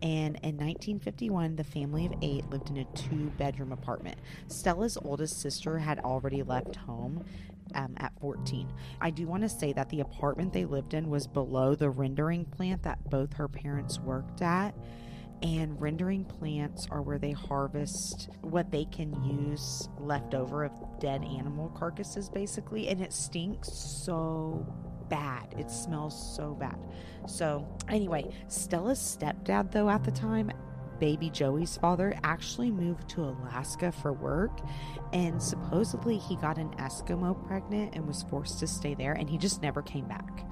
And 0.00 0.36
in 0.44 0.56
1951, 0.56 1.56
the 1.56 1.64
family 1.64 2.06
of 2.06 2.14
eight 2.22 2.48
lived 2.50 2.70
in 2.70 2.78
a 2.78 2.84
two 2.96 3.32
bedroom 3.36 3.72
apartment. 3.72 4.18
Stella's 4.46 4.96
oldest 4.96 5.40
sister 5.40 5.78
had 5.78 5.98
already 6.00 6.44
left 6.44 6.76
home 6.76 7.24
um, 7.74 7.94
at 7.96 8.12
14. 8.20 8.72
I 9.00 9.10
do 9.10 9.26
want 9.26 9.42
to 9.42 9.48
say 9.48 9.72
that 9.72 9.88
the 9.88 10.00
apartment 10.00 10.52
they 10.52 10.64
lived 10.64 10.94
in 10.94 11.10
was 11.10 11.26
below 11.26 11.74
the 11.74 11.90
rendering 11.90 12.44
plant 12.44 12.84
that 12.84 13.10
both 13.10 13.32
her 13.34 13.48
parents 13.48 13.98
worked 13.98 14.40
at 14.40 14.74
and 15.42 15.80
rendering 15.80 16.24
plants 16.24 16.86
are 16.90 17.02
where 17.02 17.18
they 17.18 17.30
harvest 17.30 18.28
what 18.40 18.70
they 18.70 18.84
can 18.86 19.12
use 19.24 19.88
left 19.98 20.34
over 20.34 20.64
of 20.64 20.72
dead 21.00 21.22
animal 21.24 21.68
carcasses 21.70 22.28
basically 22.28 22.88
and 22.88 23.00
it 23.00 23.12
stinks 23.12 23.72
so 23.72 24.66
bad. 25.08 25.54
It 25.56 25.70
smells 25.70 26.36
so 26.36 26.54
bad. 26.54 26.76
So 27.26 27.66
anyway 27.88 28.34
stella's 28.48 28.98
stepdad 28.98 29.70
though 29.70 29.88
at 29.88 30.04
the 30.04 30.10
time 30.10 30.50
baby 30.98 31.30
joey's 31.30 31.76
father 31.76 32.12
actually 32.24 32.72
moved 32.72 33.08
to 33.08 33.22
alaska 33.22 33.92
for 33.92 34.12
work 34.12 34.58
and 35.12 35.40
supposedly 35.40 36.18
he 36.18 36.34
got 36.36 36.58
an 36.58 36.68
eskimo 36.70 37.46
pregnant 37.46 37.94
and 37.94 38.04
was 38.04 38.24
forced 38.24 38.58
to 38.58 38.66
stay 38.66 38.94
there 38.94 39.12
and 39.12 39.30
he 39.30 39.38
just 39.38 39.62
never 39.62 39.80
came 39.80 40.06
back. 40.08 40.44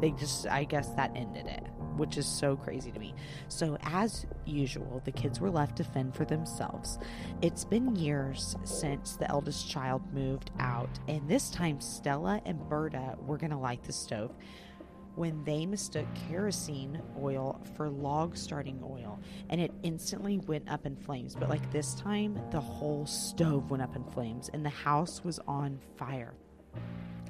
They 0.00 0.10
just 0.10 0.46
i 0.48 0.64
guess 0.64 0.90
that 0.90 1.12
ended 1.14 1.46
it 1.46 1.64
which 1.96 2.16
is 2.16 2.26
so 2.26 2.56
crazy 2.56 2.90
to 2.90 2.98
me. 2.98 3.14
So, 3.48 3.78
as 3.82 4.26
usual, 4.44 5.02
the 5.04 5.12
kids 5.12 5.40
were 5.40 5.50
left 5.50 5.76
to 5.76 5.84
fend 5.84 6.14
for 6.14 6.24
themselves. 6.24 6.98
It's 7.42 7.64
been 7.64 7.96
years 7.96 8.56
since 8.64 9.16
the 9.16 9.30
eldest 9.30 9.68
child 9.68 10.02
moved 10.12 10.50
out, 10.58 10.98
and 11.08 11.28
this 11.28 11.50
time 11.50 11.80
Stella 11.80 12.40
and 12.44 12.58
Berta 12.68 13.16
were 13.26 13.38
going 13.38 13.50
to 13.50 13.58
light 13.58 13.82
the 13.84 13.92
stove 13.92 14.34
when 15.14 15.44
they 15.44 15.64
mistook 15.64 16.06
kerosene 16.28 17.00
oil 17.22 17.60
for 17.76 17.88
log 17.88 18.36
starting 18.36 18.80
oil 18.82 19.20
and 19.48 19.60
it 19.60 19.72
instantly 19.82 20.38
went 20.38 20.68
up 20.68 20.86
in 20.86 20.96
flames. 20.96 21.34
But 21.34 21.48
like 21.48 21.70
this 21.72 21.94
time, 21.94 22.38
the 22.50 22.60
whole 22.60 23.06
stove 23.06 23.70
went 23.70 23.82
up 23.82 23.94
in 23.94 24.04
flames 24.04 24.50
and 24.52 24.64
the 24.64 24.70
house 24.70 25.22
was 25.22 25.38
on 25.46 25.78
fire 25.96 26.34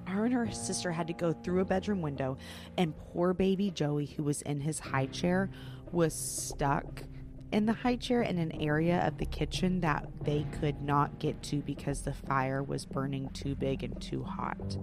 her 0.06 0.24
and 0.24 0.34
her 0.34 0.50
sister 0.50 0.90
had 0.92 1.06
to 1.08 1.12
go 1.12 1.32
through 1.32 1.60
a 1.60 1.64
bedroom 1.64 2.02
window, 2.02 2.38
and 2.76 2.96
poor 2.96 3.34
baby 3.34 3.70
Joey, 3.70 4.06
who 4.06 4.22
was 4.22 4.42
in 4.42 4.60
his 4.60 4.78
high 4.78 5.06
chair, 5.06 5.50
was 5.92 6.14
stuck 6.14 7.04
in 7.52 7.66
the 7.66 7.72
high 7.72 7.96
chair 7.96 8.22
in 8.22 8.38
an 8.38 8.50
area 8.60 9.06
of 9.06 9.16
the 9.18 9.26
kitchen 9.26 9.80
that 9.80 10.06
they 10.22 10.44
could 10.60 10.82
not 10.82 11.20
get 11.20 11.40
to 11.44 11.58
because 11.58 12.02
the 12.02 12.12
fire 12.12 12.62
was 12.62 12.84
burning 12.84 13.28
too 13.30 13.54
big 13.54 13.84
and 13.84 14.00
too 14.02 14.24
hot. 14.24 14.76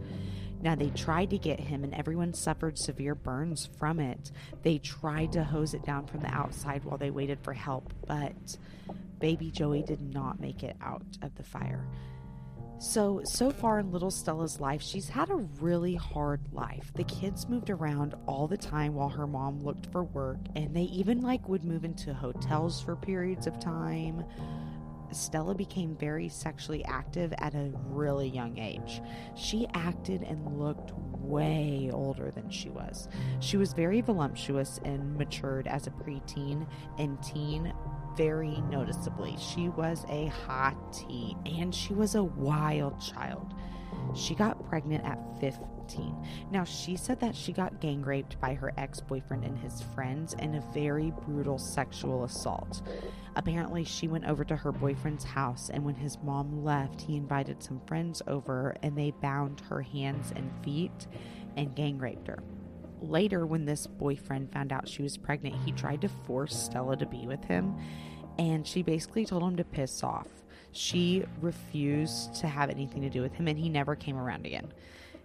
Now, 0.62 0.76
they 0.76 0.90
tried 0.92 1.32
to 1.32 1.38
get 1.38 1.60
him, 1.60 1.84
and 1.84 1.94
everyone 1.94 2.34
suffered 2.34 2.78
severe 2.78 3.16
burns 3.16 3.68
from 3.78 4.00
it. 4.00 4.32
They 4.62 4.78
tried 4.78 5.34
to 5.34 5.44
hose 5.44 5.74
it 5.74 5.84
down 5.84 6.06
from 6.06 6.22
the 6.22 6.34
outside 6.34 6.86
while 6.86 6.98
they 6.98 7.10
waited 7.10 7.40
for 7.42 7.52
help, 7.52 7.94
but 8.08 8.58
baby 9.20 9.52
Joey 9.52 9.82
did 9.84 10.02
not 10.02 10.40
make 10.40 10.64
it 10.64 10.78
out 10.82 11.04
of 11.22 11.36
the 11.36 11.44
fire. 11.44 11.86
So, 12.82 13.22
so 13.24 13.52
far 13.52 13.78
in 13.78 13.92
little 13.92 14.10
Stella's 14.10 14.60
life, 14.60 14.82
she's 14.82 15.08
had 15.08 15.30
a 15.30 15.36
really 15.36 15.94
hard 15.94 16.42
life. 16.52 16.92
The 16.96 17.04
kids 17.04 17.48
moved 17.48 17.70
around 17.70 18.16
all 18.26 18.48
the 18.48 18.58
time 18.58 18.96
while 18.96 19.10
her 19.10 19.28
mom 19.28 19.60
looked 19.60 19.86
for 19.92 20.04
work, 20.04 20.40
and 20.56 20.76
they 20.76 20.86
even 20.86 21.22
like 21.22 21.48
would 21.48 21.64
move 21.64 21.86
into 21.86 22.12
hotels 22.12 22.82
for 22.82 22.96
periods 22.96 23.46
of 23.46 23.60
time. 23.60 24.26
Stella 25.12 25.54
became 25.54 25.96
very 25.96 26.28
sexually 26.28 26.84
active 26.86 27.34
at 27.38 27.54
a 27.54 27.72
really 27.86 28.28
young 28.28 28.58
age. 28.58 29.00
She 29.36 29.68
acted 29.76 30.24
and 30.24 30.58
looked 30.58 30.92
way 30.96 31.92
older 31.94 32.32
than 32.32 32.50
she 32.50 32.70
was. 32.70 33.08
She 33.42 33.58
was 33.58 33.74
very 33.74 34.02
voluptuous 34.02 34.80
and 34.84 35.16
matured 35.18 35.68
as 35.68 35.86
a 35.86 35.92
preteen 35.92 36.68
and 36.98 37.22
teen 37.22 37.74
very 38.16 38.62
noticeably. 38.70 39.36
She 39.40 39.70
was 39.70 40.06
a 40.10 40.32
hottie 40.46 41.36
and 41.60 41.74
she 41.74 41.94
was 41.94 42.16
a 42.16 42.24
wild 42.24 43.00
child. 43.02 43.54
She 44.16 44.36
got 44.36 44.64
pregnant 44.68 45.06
at 45.06 45.20
15. 45.40 46.16
Now, 46.52 46.64
she 46.64 46.96
said 46.96 47.20
that 47.20 47.36
she 47.36 47.54
got 47.54 47.80
gang 47.80 48.02
raped 48.02 48.40
by 48.40 48.54
her 48.54 48.74
ex 48.78 49.00
boyfriend 49.00 49.44
and 49.44 49.58
his 49.58 49.82
friends 49.94 50.34
in 50.40 50.56
a 50.56 50.64
very 50.74 51.14
brutal 51.26 51.58
sexual 51.58 52.24
assault. 52.24 52.82
Apparently, 53.36 53.84
she 53.84 54.08
went 54.08 54.26
over 54.26 54.44
to 54.44 54.56
her 54.56 54.72
boyfriend's 54.72 55.24
house, 55.24 55.70
and 55.70 55.84
when 55.84 55.96
his 55.96 56.18
mom 56.24 56.64
left, 56.64 57.02
he 57.02 57.16
invited 57.16 57.64
some 57.64 57.82
friends 57.88 58.22
over 58.28 58.76
and 58.82 58.98
they 58.98 59.12
bound 59.12 59.62
her 59.70 59.82
hands 59.82 60.34
and 60.36 60.52
feet 60.64 61.08
and 61.56 61.76
gang 61.76 61.98
raped 61.98 62.28
her. 62.28 62.40
Later, 63.02 63.46
when 63.46 63.66
this 63.66 63.88
boyfriend 63.88 64.52
found 64.52 64.72
out 64.72 64.88
she 64.88 65.02
was 65.02 65.18
pregnant, 65.18 65.56
he 65.66 65.72
tried 65.72 66.02
to 66.02 66.10
force 66.10 66.56
Stella 66.56 66.96
to 66.98 67.06
be 67.06 67.26
with 67.26 67.44
him, 67.44 67.76
and 68.38 68.66
she 68.66 68.84
basically 68.84 69.26
told 69.26 69.44
him 69.44 69.56
to 69.58 69.64
piss 69.64 70.04
off. 70.04 70.28
She 70.72 71.26
refused 71.42 72.36
to 72.36 72.48
have 72.48 72.70
anything 72.70 73.02
to 73.02 73.10
do 73.10 73.22
with 73.22 73.34
him, 73.34 73.48
and 73.48 73.58
he 73.58 73.70
never 73.70 73.96
came 73.96 74.18
around 74.18 74.46
again. 74.46 74.72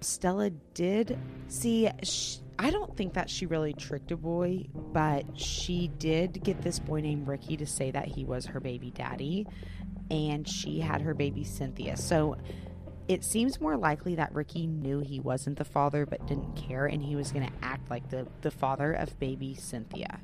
Stella 0.01 0.51
did 0.75 1.19
see. 1.49 1.89
She, 2.03 2.41
I 2.59 2.71
don't 2.71 2.97
think 2.97 3.15
that 3.15 3.29
she 3.29 3.47
really 3.47 3.75
tricked 3.75 4.11
a 4.11 4.17
boy, 4.17 4.67
but 4.75 5.25
she 5.39 5.89
did 5.99 6.43
get 6.43 6.63
this 6.63 6.79
boy 6.79 7.01
named 7.01 7.29
Ricky 7.29 7.57
to 7.59 7.67
say 7.67 7.91
that 7.91 8.07
he 8.07 8.25
was 8.25 8.47
her 8.47 8.61
baby 8.61 8.91
daddy, 8.91 9.47
and 10.11 10.49
she 10.49 10.81
had 10.81 11.03
her 11.03 11.15
baby 11.15 11.45
Cynthia. 11.45 11.97
So 11.97 12.37
it 13.09 13.25
seems 13.25 13.61
more 13.61 13.77
likely 13.77 14.15
that 14.17 14.35
Ricky 14.35 14.67
knew 14.67 15.01
he 15.01 15.21
wasn't 15.21 15.59
the 15.59 15.65
father 15.65 16.07
but 16.07 16.27
didn't 16.27 16.57
care 16.57 16.87
and 16.87 17.03
he 17.03 17.15
was 17.15 17.31
going 17.33 17.47
to 17.47 17.53
act 17.63 17.89
like 17.91 18.09
the, 18.11 18.27
the 18.43 18.51
father 18.51 18.93
of 18.93 19.19
baby 19.19 19.55
Cynthia. 19.55 20.21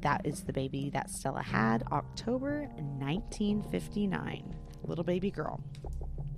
That 0.00 0.26
is 0.26 0.42
the 0.42 0.52
baby 0.52 0.90
that 0.90 1.10
Stella 1.10 1.42
had 1.42 1.84
October 1.92 2.62
1959. 2.76 4.56
Little 4.84 5.04
baby 5.04 5.30
girl. 5.30 5.62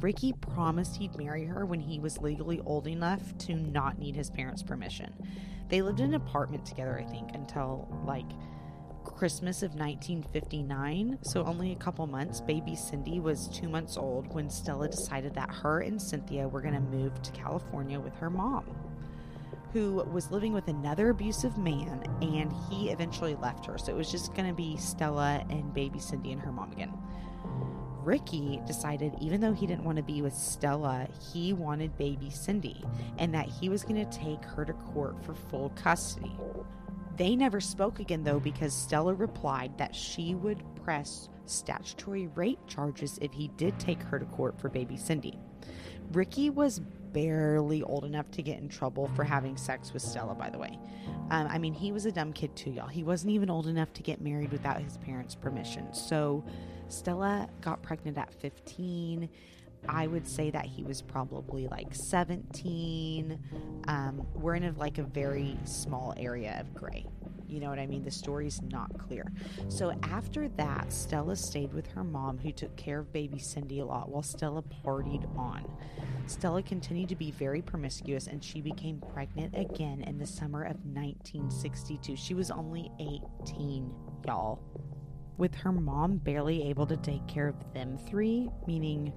Ricky 0.00 0.32
promised 0.34 0.96
he'd 0.96 1.16
marry 1.16 1.44
her 1.46 1.64
when 1.64 1.80
he 1.80 1.98
was 1.98 2.18
legally 2.18 2.60
old 2.66 2.86
enough 2.86 3.36
to 3.38 3.54
not 3.54 3.98
need 3.98 4.16
his 4.16 4.28
parents' 4.28 4.62
permission. 4.62 5.14
They 5.68 5.80
lived 5.82 6.00
in 6.00 6.06
an 6.06 6.14
apartment 6.14 6.66
together, 6.66 6.98
I 6.98 7.04
think, 7.10 7.30
until 7.34 7.88
like 8.06 8.30
Christmas 9.24 9.62
of 9.62 9.70
1959, 9.70 11.18
so 11.22 11.42
only 11.44 11.72
a 11.72 11.76
couple 11.76 12.06
months, 12.06 12.42
baby 12.42 12.76
Cindy 12.76 13.20
was 13.20 13.48
two 13.48 13.70
months 13.70 13.96
old 13.96 14.30
when 14.34 14.50
Stella 14.50 14.86
decided 14.86 15.32
that 15.32 15.48
her 15.48 15.80
and 15.80 16.00
Cynthia 16.00 16.46
were 16.46 16.60
going 16.60 16.74
to 16.74 16.80
move 16.80 17.22
to 17.22 17.32
California 17.32 17.98
with 17.98 18.14
her 18.16 18.28
mom, 18.28 18.66
who 19.72 20.04
was 20.12 20.30
living 20.30 20.52
with 20.52 20.68
another 20.68 21.08
abusive 21.08 21.56
man, 21.56 22.04
and 22.20 22.52
he 22.68 22.90
eventually 22.90 23.34
left 23.36 23.64
her. 23.64 23.78
So 23.78 23.92
it 23.92 23.96
was 23.96 24.10
just 24.10 24.34
going 24.34 24.46
to 24.46 24.54
be 24.54 24.76
Stella 24.76 25.42
and 25.48 25.72
baby 25.72 26.00
Cindy 26.00 26.30
and 26.32 26.42
her 26.42 26.52
mom 26.52 26.72
again. 26.72 26.92
Ricky 28.02 28.60
decided, 28.66 29.14
even 29.22 29.40
though 29.40 29.54
he 29.54 29.66
didn't 29.66 29.84
want 29.84 29.96
to 29.96 30.02
be 30.02 30.20
with 30.20 30.34
Stella, 30.34 31.08
he 31.32 31.54
wanted 31.54 31.96
baby 31.96 32.28
Cindy 32.28 32.84
and 33.16 33.32
that 33.32 33.48
he 33.48 33.70
was 33.70 33.84
going 33.84 34.04
to 34.04 34.18
take 34.18 34.44
her 34.44 34.66
to 34.66 34.74
court 34.74 35.16
for 35.24 35.32
full 35.32 35.70
custody. 35.70 36.36
They 37.16 37.36
never 37.36 37.60
spoke 37.60 38.00
again, 38.00 38.24
though, 38.24 38.40
because 38.40 38.72
Stella 38.72 39.14
replied 39.14 39.76
that 39.78 39.94
she 39.94 40.34
would 40.34 40.62
press 40.84 41.28
statutory 41.46 42.28
rape 42.28 42.58
charges 42.66 43.18
if 43.20 43.32
he 43.32 43.48
did 43.56 43.78
take 43.78 44.02
her 44.02 44.18
to 44.18 44.24
court 44.26 44.58
for 44.58 44.68
baby 44.68 44.96
Cindy. 44.96 45.38
Ricky 46.12 46.50
was 46.50 46.80
barely 47.12 47.82
old 47.82 48.04
enough 48.04 48.30
to 48.32 48.42
get 48.42 48.58
in 48.58 48.68
trouble 48.68 49.10
for 49.14 49.24
having 49.24 49.56
sex 49.56 49.92
with 49.92 50.02
Stella, 50.02 50.34
by 50.34 50.50
the 50.50 50.58
way. 50.58 50.78
Um, 51.30 51.46
I 51.48 51.58
mean, 51.58 51.72
he 51.72 51.92
was 51.92 52.06
a 52.06 52.12
dumb 52.12 52.32
kid 52.32 52.54
too, 52.56 52.70
y'all. 52.70 52.88
He 52.88 53.04
wasn't 53.04 53.32
even 53.32 53.48
old 53.48 53.68
enough 53.68 53.92
to 53.94 54.02
get 54.02 54.20
married 54.20 54.50
without 54.50 54.80
his 54.80 54.96
parents' 54.98 55.34
permission. 55.34 55.94
So 55.94 56.44
Stella 56.88 57.48
got 57.60 57.82
pregnant 57.82 58.18
at 58.18 58.34
15. 58.34 59.28
I 59.88 60.06
would 60.06 60.26
say 60.26 60.50
that 60.50 60.66
he 60.66 60.82
was 60.82 61.02
probably 61.02 61.66
like 61.68 61.94
17. 61.94 63.38
Um, 63.88 64.26
we're 64.34 64.54
in 64.54 64.64
a, 64.64 64.72
like 64.72 64.98
a 64.98 65.02
very 65.02 65.58
small 65.64 66.14
area 66.16 66.58
of 66.60 66.74
gray. 66.74 67.06
You 67.46 67.60
know 67.60 67.68
what 67.68 67.78
I 67.78 67.86
mean? 67.86 68.02
The 68.02 68.10
story's 68.10 68.60
not 68.62 68.98
clear. 68.98 69.30
So 69.68 69.92
after 70.02 70.48
that, 70.48 70.92
Stella 70.92 71.36
stayed 71.36 71.72
with 71.72 71.86
her 71.88 72.02
mom, 72.02 72.38
who 72.38 72.50
took 72.50 72.74
care 72.76 73.00
of 73.00 73.12
baby 73.12 73.38
Cindy 73.38 73.80
a 73.80 73.84
lot 73.84 74.08
while 74.08 74.22
Stella 74.22 74.62
partied 74.84 75.24
on. 75.38 75.64
Stella 76.26 76.62
continued 76.62 77.10
to 77.10 77.16
be 77.16 77.30
very 77.30 77.60
promiscuous 77.60 78.26
and 78.26 78.42
she 78.42 78.60
became 78.60 79.00
pregnant 79.12 79.56
again 79.56 80.02
in 80.02 80.18
the 80.18 80.26
summer 80.26 80.62
of 80.62 80.76
1962. 80.84 82.16
She 82.16 82.34
was 82.34 82.50
only 82.50 82.90
18, 82.98 83.92
y'all. 84.26 84.60
With 85.36 85.54
her 85.56 85.72
mom 85.72 86.18
barely 86.18 86.68
able 86.68 86.86
to 86.86 86.96
take 86.96 87.26
care 87.26 87.48
of 87.48 87.74
them 87.74 87.98
three, 87.98 88.48
meaning 88.66 89.12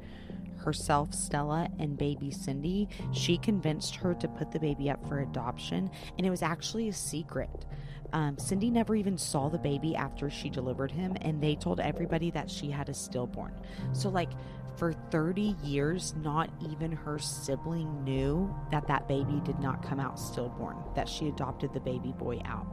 herself, 0.57 1.13
Stella, 1.13 1.69
and 1.79 1.97
baby 1.97 2.31
Cindy, 2.31 2.87
she 3.11 3.37
convinced 3.37 3.95
her 3.95 4.13
to 4.15 4.27
put 4.27 4.51
the 4.51 4.59
baby 4.59 4.89
up 4.89 5.05
for 5.07 5.19
adoption, 5.19 5.89
and 6.17 6.25
it 6.25 6.29
was 6.29 6.41
actually 6.41 6.89
a 6.89 6.93
secret. 6.93 7.65
Um, 8.13 8.37
Cindy 8.37 8.69
never 8.69 8.95
even 8.95 9.17
saw 9.17 9.49
the 9.49 9.57
baby 9.57 9.95
after 9.95 10.29
she 10.29 10.49
delivered 10.49 10.91
him, 10.91 11.17
and 11.21 11.41
they 11.41 11.55
told 11.55 11.79
everybody 11.79 12.31
that 12.31 12.49
she 12.49 12.71
had 12.71 12.89
a 12.89 12.93
stillborn. 12.93 13.53
So, 13.93 14.09
like, 14.09 14.29
for 14.77 14.93
30 14.93 15.55
years, 15.63 16.13
not 16.21 16.49
even 16.71 16.91
her 16.91 17.17
sibling 17.19 18.03
knew 18.03 18.53
that 18.71 18.87
that 18.87 19.07
baby 19.07 19.41
did 19.43 19.59
not 19.59 19.81
come 19.81 19.99
out 19.99 20.19
stillborn, 20.19 20.77
that 20.95 21.09
she 21.09 21.27
adopted 21.27 21.73
the 21.73 21.79
baby 21.79 22.13
boy 22.17 22.39
out. 22.45 22.67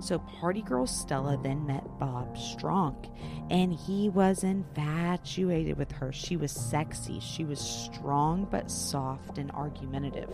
So, 0.00 0.18
party 0.18 0.62
girl 0.62 0.86
Stella 0.86 1.38
then 1.42 1.66
met 1.66 1.84
Bob 1.98 2.38
Strong, 2.38 3.06
and 3.50 3.72
he 3.72 4.08
was 4.08 4.44
infatuated 4.44 5.76
with 5.76 5.90
her. 5.92 6.12
She 6.12 6.36
was 6.36 6.52
sexy, 6.52 7.18
she 7.18 7.44
was 7.44 7.58
strong 7.58 8.46
but 8.50 8.70
soft 8.70 9.38
and 9.38 9.50
argumentative, 9.50 10.30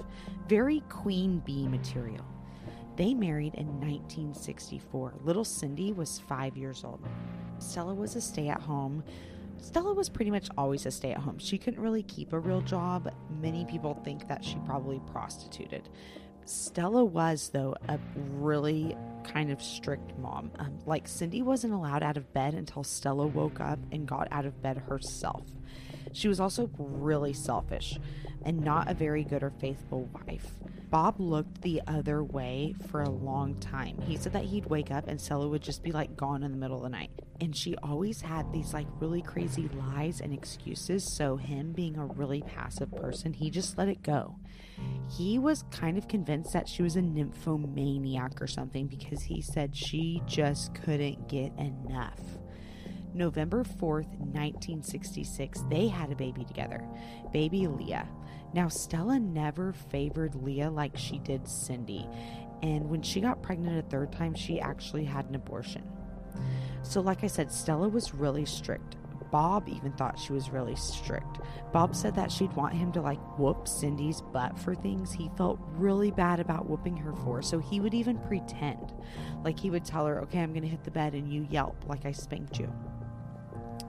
very 0.49 0.81
queen 0.91 1.41
bee 1.47 1.67
material. 1.67 2.27
They 2.97 3.15
married 3.15 3.55
in 3.55 3.67
1964. 3.81 5.15
Little 5.25 5.45
Cindy 5.45 5.93
was 5.93 6.21
five 6.21 6.57
years 6.57 6.85
old. 6.85 7.01
Stella 7.59 7.95
was 7.95 8.15
a 8.17 8.21
stay 8.21 8.49
at 8.49 8.61
home. 8.61 9.03
Stella 9.59 9.95
was 9.95 10.09
pretty 10.09 10.31
much 10.31 10.49
always 10.59 10.85
a 10.87 10.91
stay 10.91 11.13
at 11.13 11.19
home. 11.19 11.39
She 11.39 11.59
couldn't 11.59 11.81
really 11.81 12.03
keep 12.03 12.33
a 12.33 12.39
real 12.39 12.61
job. 12.61 13.11
Many 13.41 13.65
people 13.65 13.95
think 14.05 14.29
that 14.29 14.45
she 14.45 14.57
probably 14.67 15.01
prostituted. 15.11 15.89
Stella 16.45 17.05
was, 17.05 17.51
though, 17.51 17.75
a 17.89 17.99
really 18.15 18.97
kind 19.25 19.51
of 19.51 19.63
strict 19.63 20.17
mom. 20.19 20.51
Um, 20.59 20.79
like, 20.87 21.09
Cindy 21.09 21.43
wasn't 21.43 21.73
allowed 21.73 22.03
out 22.03 22.17
of 22.17 22.33
bed 22.33 22.55
until 22.55 22.85
Stella 22.85 23.27
woke 23.27 23.61
up 23.61 23.79
and 23.93 24.07
got 24.07 24.29
out 24.31 24.45
of 24.45 24.63
bed 24.63 24.79
herself. 24.79 25.43
She 26.13 26.29
was 26.29 26.41
also 26.41 26.71
really 26.79 27.33
selfish 27.33 27.99
and 28.45 28.61
not 28.61 28.91
a 28.91 28.95
very 28.95 29.25
good 29.25 29.43
or 29.43 29.51
faithful 29.51 30.09
wife. 30.27 30.47
Bob 30.95 31.19
looked 31.19 31.61
the 31.63 31.83
other 31.89 32.23
way 32.23 32.73
for 32.89 33.03
a 33.03 33.11
long 33.11 33.59
time. 33.59 34.01
He 34.03 34.17
said 34.17 34.33
that 34.33 34.45
he'd 34.45 34.67
wake 34.67 34.93
up 34.93 35.09
and 35.09 35.21
Stella 35.21 35.49
would 35.49 35.61
just 35.61 35.83
be 35.83 35.91
like 35.91 36.17
gone 36.17 36.45
in 36.45 36.53
the 36.53 36.57
middle 36.57 36.77
of 36.77 36.85
the 36.85 36.89
night. 36.89 37.11
And 37.41 37.57
she 37.57 37.75
always 37.83 38.21
had 38.21 38.53
these 38.53 38.73
like 38.73 38.87
really 39.01 39.21
crazy 39.21 39.69
lies 39.75 40.21
and 40.21 40.33
excuses. 40.33 41.03
So, 41.03 41.35
him 41.35 41.73
being 41.73 41.97
a 41.97 42.07
really 42.07 42.43
passive 42.43 42.95
person, 42.95 43.33
he 43.33 43.51
just 43.51 43.77
let 43.77 43.89
it 43.89 44.05
go. 44.05 44.37
He 45.11 45.37
was 45.37 45.65
kind 45.73 45.99
of 45.99 46.07
convinced 46.07 46.53
that 46.53 46.69
she 46.69 46.85
was 46.85 46.95
a 46.95 47.03
nymphomaniac 47.03 48.41
or 48.41 48.47
something 48.47 48.87
because 48.87 49.21
he 49.21 49.41
said 49.41 49.75
she 49.75 50.23
just 50.29 50.77
couldn't 50.77 51.27
get 51.27 51.53
enough. 51.59 52.21
November 53.13 53.65
4th, 53.65 54.17
1966, 54.19 55.65
they 55.69 55.89
had 55.89 56.13
a 56.13 56.17
baby 56.17 56.45
together, 56.45 56.85
baby 57.33 57.67
Leah. 57.67 58.09
Now, 58.55 58.69
Stella 58.69 59.19
never 59.19 59.73
favored 59.73 60.37
Leah 60.37 60.71
like 60.71 60.97
she 60.97 61.19
did 61.19 61.49
Cindy, 61.49 62.09
and 62.63 62.89
when 62.89 63.03
she 63.03 63.21
got 63.21 63.43
pregnant 63.43 63.85
a 63.85 63.91
third 63.91 64.13
time, 64.13 64.33
she 64.35 64.61
actually 64.61 65.05
had 65.05 65.27
an 65.27 65.35
abortion. 65.35 65.83
So, 66.83 67.01
like 67.01 67.25
I 67.25 67.27
said, 67.27 67.51
Stella 67.51 67.89
was 67.89 68.15
really 68.15 68.47
strict. 68.47 68.97
Bob 69.33 69.69
even 69.69 69.91
thought 69.93 70.21
she 70.21 70.33
was 70.33 70.51
really 70.51 70.77
strict. 70.77 71.41
Bob 71.73 71.97
said 71.97 72.15
that 72.15 72.31
she'd 72.31 72.53
want 72.53 72.73
him 72.73 72.93
to 72.93 73.01
like 73.01 73.19
whoop 73.37 73.67
Cindy's 73.67 74.21
butt 74.21 74.57
for 74.57 74.77
things 74.77 75.13
he 75.13 75.29
felt 75.37 75.59
really 75.73 76.13
bad 76.13 76.39
about 76.39 76.69
whooping 76.71 76.97
her 76.99 77.13
for. 77.25 77.43
So 77.43 77.59
he 77.59 77.81
would 77.81 77.95
even 77.95 78.17
pretend. 78.19 78.95
Like 79.43 79.59
he 79.59 79.71
would 79.71 79.85
tell 79.85 80.07
her, 80.07 80.21
okay, 80.21 80.39
I'm 80.39 80.53
going 80.53 80.63
to 80.63 80.69
hit 80.69 80.85
the 80.85 80.93
bed 80.93 81.15
and 81.15 81.33
you 81.33 81.49
yelp 81.51 81.85
like 81.89 82.07
I 82.07 82.13
spanked 82.13 82.61
you. 82.61 82.73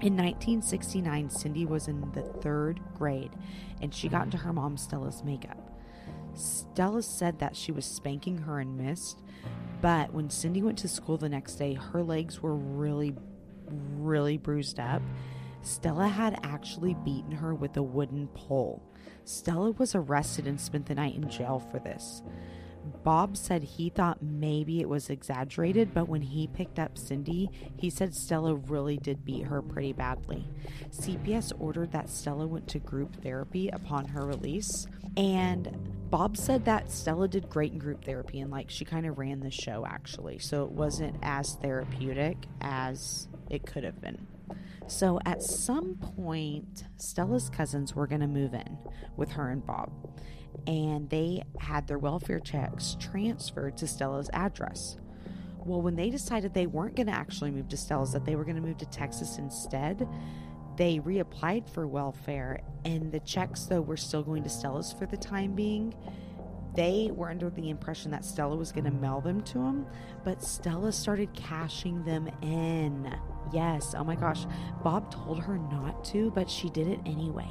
In 0.06 0.16
1969, 0.18 1.32
Cindy 1.32 1.66
was 1.66 1.88
in 1.88 2.12
the 2.12 2.22
third 2.22 2.80
grade 2.94 3.32
and 3.82 3.92
she 3.92 4.08
got 4.08 4.18
mm-hmm. 4.18 4.26
into 4.26 4.38
her 4.38 4.54
mom 4.54 4.78
Stella's 4.78 5.24
makeup. 5.24 5.76
Stella 6.36 7.02
said 7.02 7.40
that 7.40 7.56
she 7.56 7.72
was 7.72 7.86
spanking 7.86 8.38
her 8.38 8.60
and 8.60 8.78
missed, 8.78 9.24
but 9.82 10.14
when 10.14 10.30
Cindy 10.30 10.62
went 10.62 10.78
to 10.78 10.88
school 10.88 11.18
the 11.18 11.28
next 11.28 11.56
day, 11.56 11.74
her 11.74 12.04
legs 12.04 12.40
were 12.40 12.54
really, 12.54 13.16
really 13.98 14.38
bruised 14.38 14.80
up. 14.80 15.02
Stella 15.64 16.08
had 16.08 16.40
actually 16.44 16.94
beaten 17.04 17.32
her 17.32 17.56
with 17.56 17.76
a 17.76 17.82
wooden 17.82 18.28
pole. 18.28 18.84
Stella 19.24 19.72
was 19.72 19.96
arrested 19.96 20.46
and 20.46 20.62
spent 20.62 20.86
the 20.86 20.94
night 20.94 21.16
in 21.16 21.28
jail 21.32 21.58
for 21.72 21.80
this. 21.80 22.22
Bob 23.04 23.38
said 23.38 23.64
he 23.64 23.90
thought 23.90 24.22
maybe 24.22 24.80
it 24.80 24.90
was 24.90 25.10
exaggerated, 25.10 25.94
but 25.94 26.08
when 26.08 26.22
he 26.22 26.48
picked 26.48 26.80
up 26.80 26.98
Cindy, 26.98 27.50
he 27.78 27.90
said 27.90 28.16
Stella 28.16 28.56
really 28.56 28.98
did 28.98 29.26
beat 29.26 29.46
her 29.46 29.62
pretty 29.62 29.94
badly. 29.94 30.48
CPS 30.90 31.52
ordered 31.60 31.92
that 31.92 32.10
Stella 32.10 32.48
went 32.48 32.68
to 32.70 32.80
group 32.80 33.22
therapy 33.22 33.70
upon 33.70 34.06
her 34.06 34.26
release, 34.26 34.88
and 35.18 35.92
Bob 36.10 36.38
said 36.38 36.66
that 36.66 36.92
Stella 36.92 37.28
did 37.28 37.50
great 37.50 37.74
in 37.74 37.80
group 37.80 38.06
therapy 38.06 38.40
and 38.40 38.52
like 38.52 38.70
she 38.70 38.86
kind 38.86 39.06
of 39.06 39.18
ran 39.18 39.40
the 39.40 39.52
show 39.52 39.86
actually, 39.86 40.40
so 40.40 40.64
it 40.64 40.72
wasn't 40.72 41.16
as 41.22 41.56
therapeutic 41.56 42.38
as 42.62 43.28
it 43.50 43.66
could 43.66 43.84
have 43.84 44.00
been. 44.02 44.28
So 44.88 45.20
at 45.26 45.42
some 45.42 45.96
point, 45.96 46.84
Stella's 46.98 47.50
cousins 47.50 47.96
were 47.96 48.06
going 48.06 48.22
to 48.22 48.28
move 48.28 48.54
in 48.54 48.78
with 49.18 49.32
her 49.32 49.50
and 49.50 49.66
Bob 49.66 49.92
and 50.68 51.10
they 51.10 51.44
had 51.60 51.88
their 51.88 52.00
welfare 52.00 52.40
checks 52.40 52.98
transferred 53.00 53.78
to 53.78 53.88
Stella's 53.88 54.30
address. 54.34 54.98
Well, 55.66 55.82
when 55.82 55.96
they 55.96 56.10
decided 56.10 56.54
they 56.54 56.68
weren't 56.68 56.96
going 56.96 57.08
to 57.08 57.14
actually 57.14 57.52
move 57.52 57.70
to 57.70 57.78
Stella's, 57.78 58.14
that 58.14 58.26
they 58.26 58.36
were 58.36 58.44
going 58.44 58.56
to 58.56 58.62
move 58.62 58.78
to 58.78 58.86
Texas 58.86 59.38
instead, 59.38 60.08
they 60.78 61.00
reapplied 61.00 61.70
for 61.70 61.88
welfare, 61.88 62.60
and 62.84 63.12
the 63.12 63.22
checks, 63.22 63.64
though, 63.64 63.82
were 63.82 63.98
still 63.98 64.24
going 64.24 64.44
to 64.44 64.50
Stella's 64.50 64.94
for 64.94 65.06
the 65.06 65.18
time 65.18 65.56
being. 65.56 65.94
They 66.76 67.10
were 67.14 67.30
under 67.30 67.50
the 67.50 67.70
impression 67.70 68.12
that 68.12 68.26
Stella 68.26 68.58
was 68.58 68.74
going 68.74 68.84
to 68.84 68.92
mail 68.92 69.22
them 69.22 69.42
to 69.44 69.54
them, 69.54 69.88
but 70.26 70.44
Stella 70.44 70.92
started 70.92 71.34
cashing 71.34 72.04
them 72.04 72.30
in. 72.42 73.16
Yes, 73.54 73.96
oh 73.98 74.04
my 74.04 74.16
gosh. 74.16 74.46
Bob 74.84 75.10
told 75.12 75.40
her 75.40 75.58
not 75.58 76.04
to, 76.06 76.32
but 76.32 76.50
she 76.50 76.70
did 76.70 76.88
it 76.88 77.00
anyway. 77.06 77.50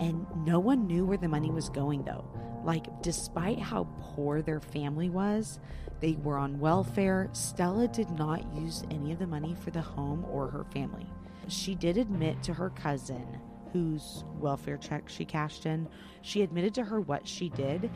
And 0.00 0.26
no 0.44 0.58
one 0.58 0.86
knew 0.86 1.04
where 1.04 1.18
the 1.18 1.28
money 1.28 1.50
was 1.50 1.68
going, 1.68 2.04
though. 2.04 2.24
Like, 2.64 3.02
despite 3.02 3.58
how 3.58 3.86
poor 4.00 4.42
their 4.42 4.60
family 4.60 5.10
was, 5.10 5.60
they 6.00 6.12
were 6.22 6.38
on 6.38 6.58
welfare. 6.58 7.28
Stella 7.32 7.88
did 7.88 8.10
not 8.10 8.44
use 8.54 8.82
any 8.90 9.12
of 9.12 9.18
the 9.18 9.26
money 9.26 9.54
for 9.62 9.70
the 9.70 9.80
home 9.80 10.24
or 10.30 10.48
her 10.48 10.64
family. 10.72 11.06
She 11.48 11.74
did 11.74 11.98
admit 11.98 12.42
to 12.44 12.54
her 12.54 12.70
cousin, 12.70 13.38
whose 13.72 14.24
welfare 14.38 14.76
check 14.76 15.08
she 15.08 15.24
cashed 15.24 15.66
in, 15.66 15.88
she 16.22 16.42
admitted 16.42 16.74
to 16.74 16.84
her 16.84 17.00
what 17.00 17.26
she 17.26 17.48
did, 17.50 17.90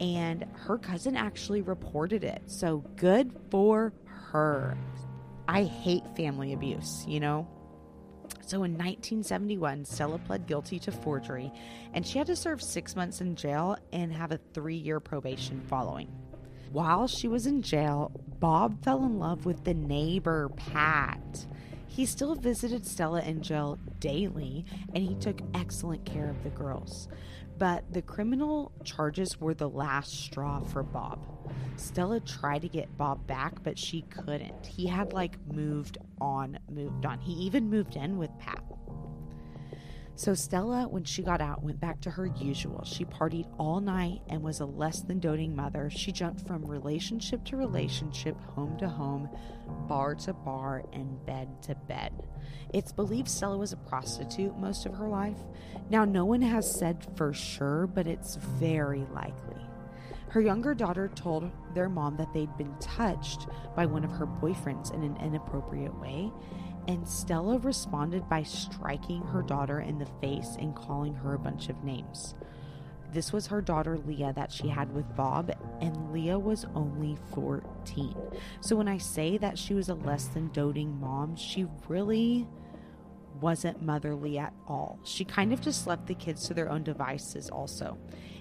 and 0.00 0.44
her 0.54 0.78
cousin 0.78 1.16
actually 1.16 1.60
reported 1.60 2.24
it. 2.24 2.42
So 2.46 2.78
good 2.96 3.32
for 3.50 3.92
her. 4.06 4.76
I 5.46 5.64
hate 5.64 6.04
family 6.16 6.52
abuse, 6.52 7.04
you 7.06 7.20
know? 7.20 7.48
So 8.46 8.58
in 8.58 8.72
1971, 8.72 9.86
Stella 9.86 10.18
pled 10.18 10.46
guilty 10.46 10.78
to 10.80 10.92
forgery, 10.92 11.50
and 11.94 12.06
she 12.06 12.18
had 12.18 12.26
to 12.26 12.36
serve 12.36 12.62
six 12.62 12.94
months 12.94 13.22
in 13.22 13.36
jail 13.36 13.76
and 13.92 14.12
have 14.12 14.32
a 14.32 14.40
three 14.52 14.76
year 14.76 15.00
probation 15.00 15.62
following. 15.62 16.08
While 16.70 17.06
she 17.06 17.26
was 17.26 17.46
in 17.46 17.62
jail, 17.62 18.12
Bob 18.40 18.82
fell 18.84 19.04
in 19.04 19.18
love 19.18 19.46
with 19.46 19.64
the 19.64 19.74
neighbor, 19.74 20.50
Pat. 20.56 21.46
He 21.86 22.04
still 22.04 22.34
visited 22.34 22.84
Stella 22.84 23.22
in 23.22 23.40
jail 23.40 23.78
daily 24.00 24.66
and 24.92 25.04
he 25.04 25.14
took 25.14 25.40
excellent 25.54 26.04
care 26.04 26.28
of 26.28 26.42
the 26.42 26.50
girls. 26.50 27.08
But 27.58 27.92
the 27.92 28.02
criminal 28.02 28.72
charges 28.82 29.40
were 29.40 29.54
the 29.54 29.68
last 29.68 30.12
straw 30.12 30.60
for 30.60 30.82
Bob. 30.82 31.26
Stella 31.76 32.20
tried 32.20 32.62
to 32.62 32.68
get 32.68 32.96
Bob 32.96 33.26
back, 33.26 33.62
but 33.62 33.78
she 33.78 34.02
couldn't. 34.02 34.66
He 34.66 34.86
had 34.86 35.12
like 35.12 35.36
moved 35.52 35.98
on, 36.20 36.58
moved 36.70 37.06
on. 37.06 37.20
He 37.20 37.32
even 37.32 37.70
moved 37.70 37.96
in 37.96 38.18
with 38.18 38.30
Pat. 38.38 38.62
So 40.16 40.32
Stella, 40.32 40.86
when 40.86 41.02
she 41.02 41.22
got 41.22 41.40
out, 41.40 41.64
went 41.64 41.80
back 41.80 42.00
to 42.02 42.10
her 42.10 42.26
usual. 42.26 42.84
She 42.84 43.04
partied 43.04 43.52
all 43.58 43.80
night 43.80 44.20
and 44.28 44.42
was 44.42 44.60
a 44.60 44.64
less 44.64 45.02
than 45.02 45.18
doting 45.18 45.56
mother. 45.56 45.90
She 45.90 46.12
jumped 46.12 46.46
from 46.46 46.64
relationship 46.64 47.44
to 47.46 47.56
relationship, 47.56 48.40
home 48.54 48.78
to 48.78 48.88
home, 48.88 49.28
bar 49.88 50.14
to 50.16 50.32
bar, 50.32 50.84
and 50.92 51.24
bed 51.26 51.60
to 51.62 51.74
bed. 51.74 52.12
It's 52.72 52.92
believed 52.92 53.28
Stella 53.28 53.58
was 53.58 53.72
a 53.72 53.76
prostitute 53.76 54.56
most 54.56 54.86
of 54.86 54.94
her 54.94 55.08
life. 55.08 55.38
Now, 55.90 56.04
no 56.04 56.24
one 56.24 56.42
has 56.42 56.72
said 56.72 57.04
for 57.16 57.32
sure, 57.32 57.88
but 57.88 58.06
it's 58.06 58.36
very 58.36 59.06
likely. 59.12 59.66
Her 60.28 60.40
younger 60.40 60.74
daughter 60.74 61.10
told 61.14 61.50
their 61.74 61.88
mom 61.88 62.16
that 62.16 62.32
they'd 62.32 62.56
been 62.56 62.74
touched 62.80 63.46
by 63.76 63.86
one 63.86 64.04
of 64.04 64.10
her 64.12 64.26
boyfriends 64.26 64.92
in 64.92 65.02
an 65.02 65.16
inappropriate 65.16 65.94
way 66.00 66.32
and 66.86 67.08
Stella 67.08 67.58
responded 67.58 68.28
by 68.28 68.42
striking 68.42 69.22
her 69.22 69.42
daughter 69.42 69.80
in 69.80 69.98
the 69.98 70.08
face 70.20 70.56
and 70.58 70.74
calling 70.74 71.14
her 71.14 71.34
a 71.34 71.38
bunch 71.38 71.68
of 71.68 71.84
names. 71.84 72.34
This 73.12 73.32
was 73.32 73.46
her 73.46 73.60
daughter 73.60 73.96
Leah 73.96 74.32
that 74.34 74.50
she 74.50 74.66
had 74.66 74.92
with 74.92 75.14
Bob, 75.14 75.52
and 75.80 76.12
Leah 76.12 76.38
was 76.38 76.66
only 76.74 77.16
14. 77.32 78.16
So 78.60 78.74
when 78.74 78.88
I 78.88 78.98
say 78.98 79.38
that 79.38 79.56
she 79.56 79.72
was 79.72 79.88
a 79.88 79.94
less 79.94 80.26
than 80.26 80.48
doting 80.48 80.98
mom, 80.98 81.36
she 81.36 81.66
really 81.86 82.48
wasn't 83.40 83.82
motherly 83.82 84.38
at 84.38 84.52
all. 84.66 84.98
She 85.04 85.24
kind 85.24 85.52
of 85.52 85.60
just 85.60 85.86
left 85.86 86.06
the 86.06 86.14
kids 86.14 86.48
to 86.48 86.54
their 86.54 86.68
own 86.68 86.82
devices, 86.82 87.48
also. 87.50 87.98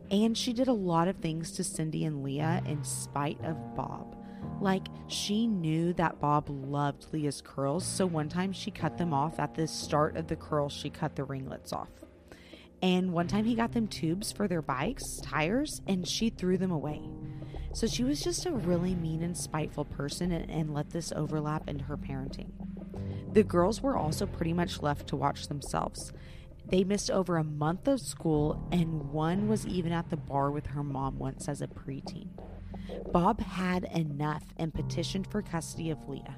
And 0.09 0.37
she 0.37 0.53
did 0.53 0.67
a 0.67 0.73
lot 0.73 1.07
of 1.07 1.17
things 1.17 1.51
to 1.51 1.63
Cindy 1.63 2.03
and 2.05 2.23
Leah 2.23 2.63
in 2.65 2.83
spite 2.83 3.39
of 3.43 3.75
Bob. 3.75 4.12
Like, 4.61 4.87
she 5.07 5.45
knew 5.47 5.93
that 5.93 6.19
Bob 6.19 6.49
loved 6.49 7.07
Leah's 7.11 7.41
curls, 7.41 7.85
so 7.85 8.05
one 8.05 8.29
time 8.29 8.53
she 8.53 8.71
cut 8.71 8.97
them 8.97 9.13
off. 9.13 9.39
At 9.39 9.55
the 9.55 9.67
start 9.67 10.15
of 10.15 10.27
the 10.27 10.35
curls, 10.35 10.71
she 10.71 10.89
cut 10.89 11.15
the 11.15 11.23
ringlets 11.23 11.73
off. 11.73 11.89
And 12.81 13.13
one 13.13 13.27
time 13.27 13.45
he 13.45 13.55
got 13.55 13.71
them 13.71 13.87
tubes 13.87 14.31
for 14.31 14.47
their 14.47 14.61
bikes, 14.61 15.19
tires, 15.21 15.81
and 15.87 16.07
she 16.07 16.29
threw 16.29 16.57
them 16.57 16.71
away. 16.71 17.01
So 17.73 17.87
she 17.87 18.03
was 18.03 18.21
just 18.21 18.45
a 18.45 18.51
really 18.51 18.93
mean 18.93 19.23
and 19.23 19.35
spiteful 19.35 19.85
person 19.85 20.31
and, 20.31 20.49
and 20.51 20.73
let 20.73 20.91
this 20.91 21.11
overlap 21.13 21.67
into 21.67 21.85
her 21.85 21.97
parenting. 21.97 22.51
The 23.33 23.43
girls 23.43 23.81
were 23.81 23.97
also 23.97 24.25
pretty 24.25 24.53
much 24.53 24.81
left 24.81 25.07
to 25.07 25.15
watch 25.15 25.47
themselves. 25.47 26.13
They 26.65 26.83
missed 26.83 27.09
over 27.09 27.37
a 27.37 27.43
month 27.43 27.87
of 27.87 27.99
school, 27.99 28.65
and 28.71 29.11
one 29.11 29.47
was 29.47 29.65
even 29.65 29.91
at 29.91 30.09
the 30.09 30.17
bar 30.17 30.51
with 30.51 30.67
her 30.67 30.83
mom 30.83 31.19
once 31.19 31.49
as 31.49 31.61
a 31.61 31.67
preteen. 31.67 32.27
Bob 33.11 33.39
had 33.39 33.83
enough 33.85 34.43
and 34.57 34.73
petitioned 34.73 35.27
for 35.27 35.41
custody 35.41 35.89
of 35.89 36.07
Leah. 36.07 36.35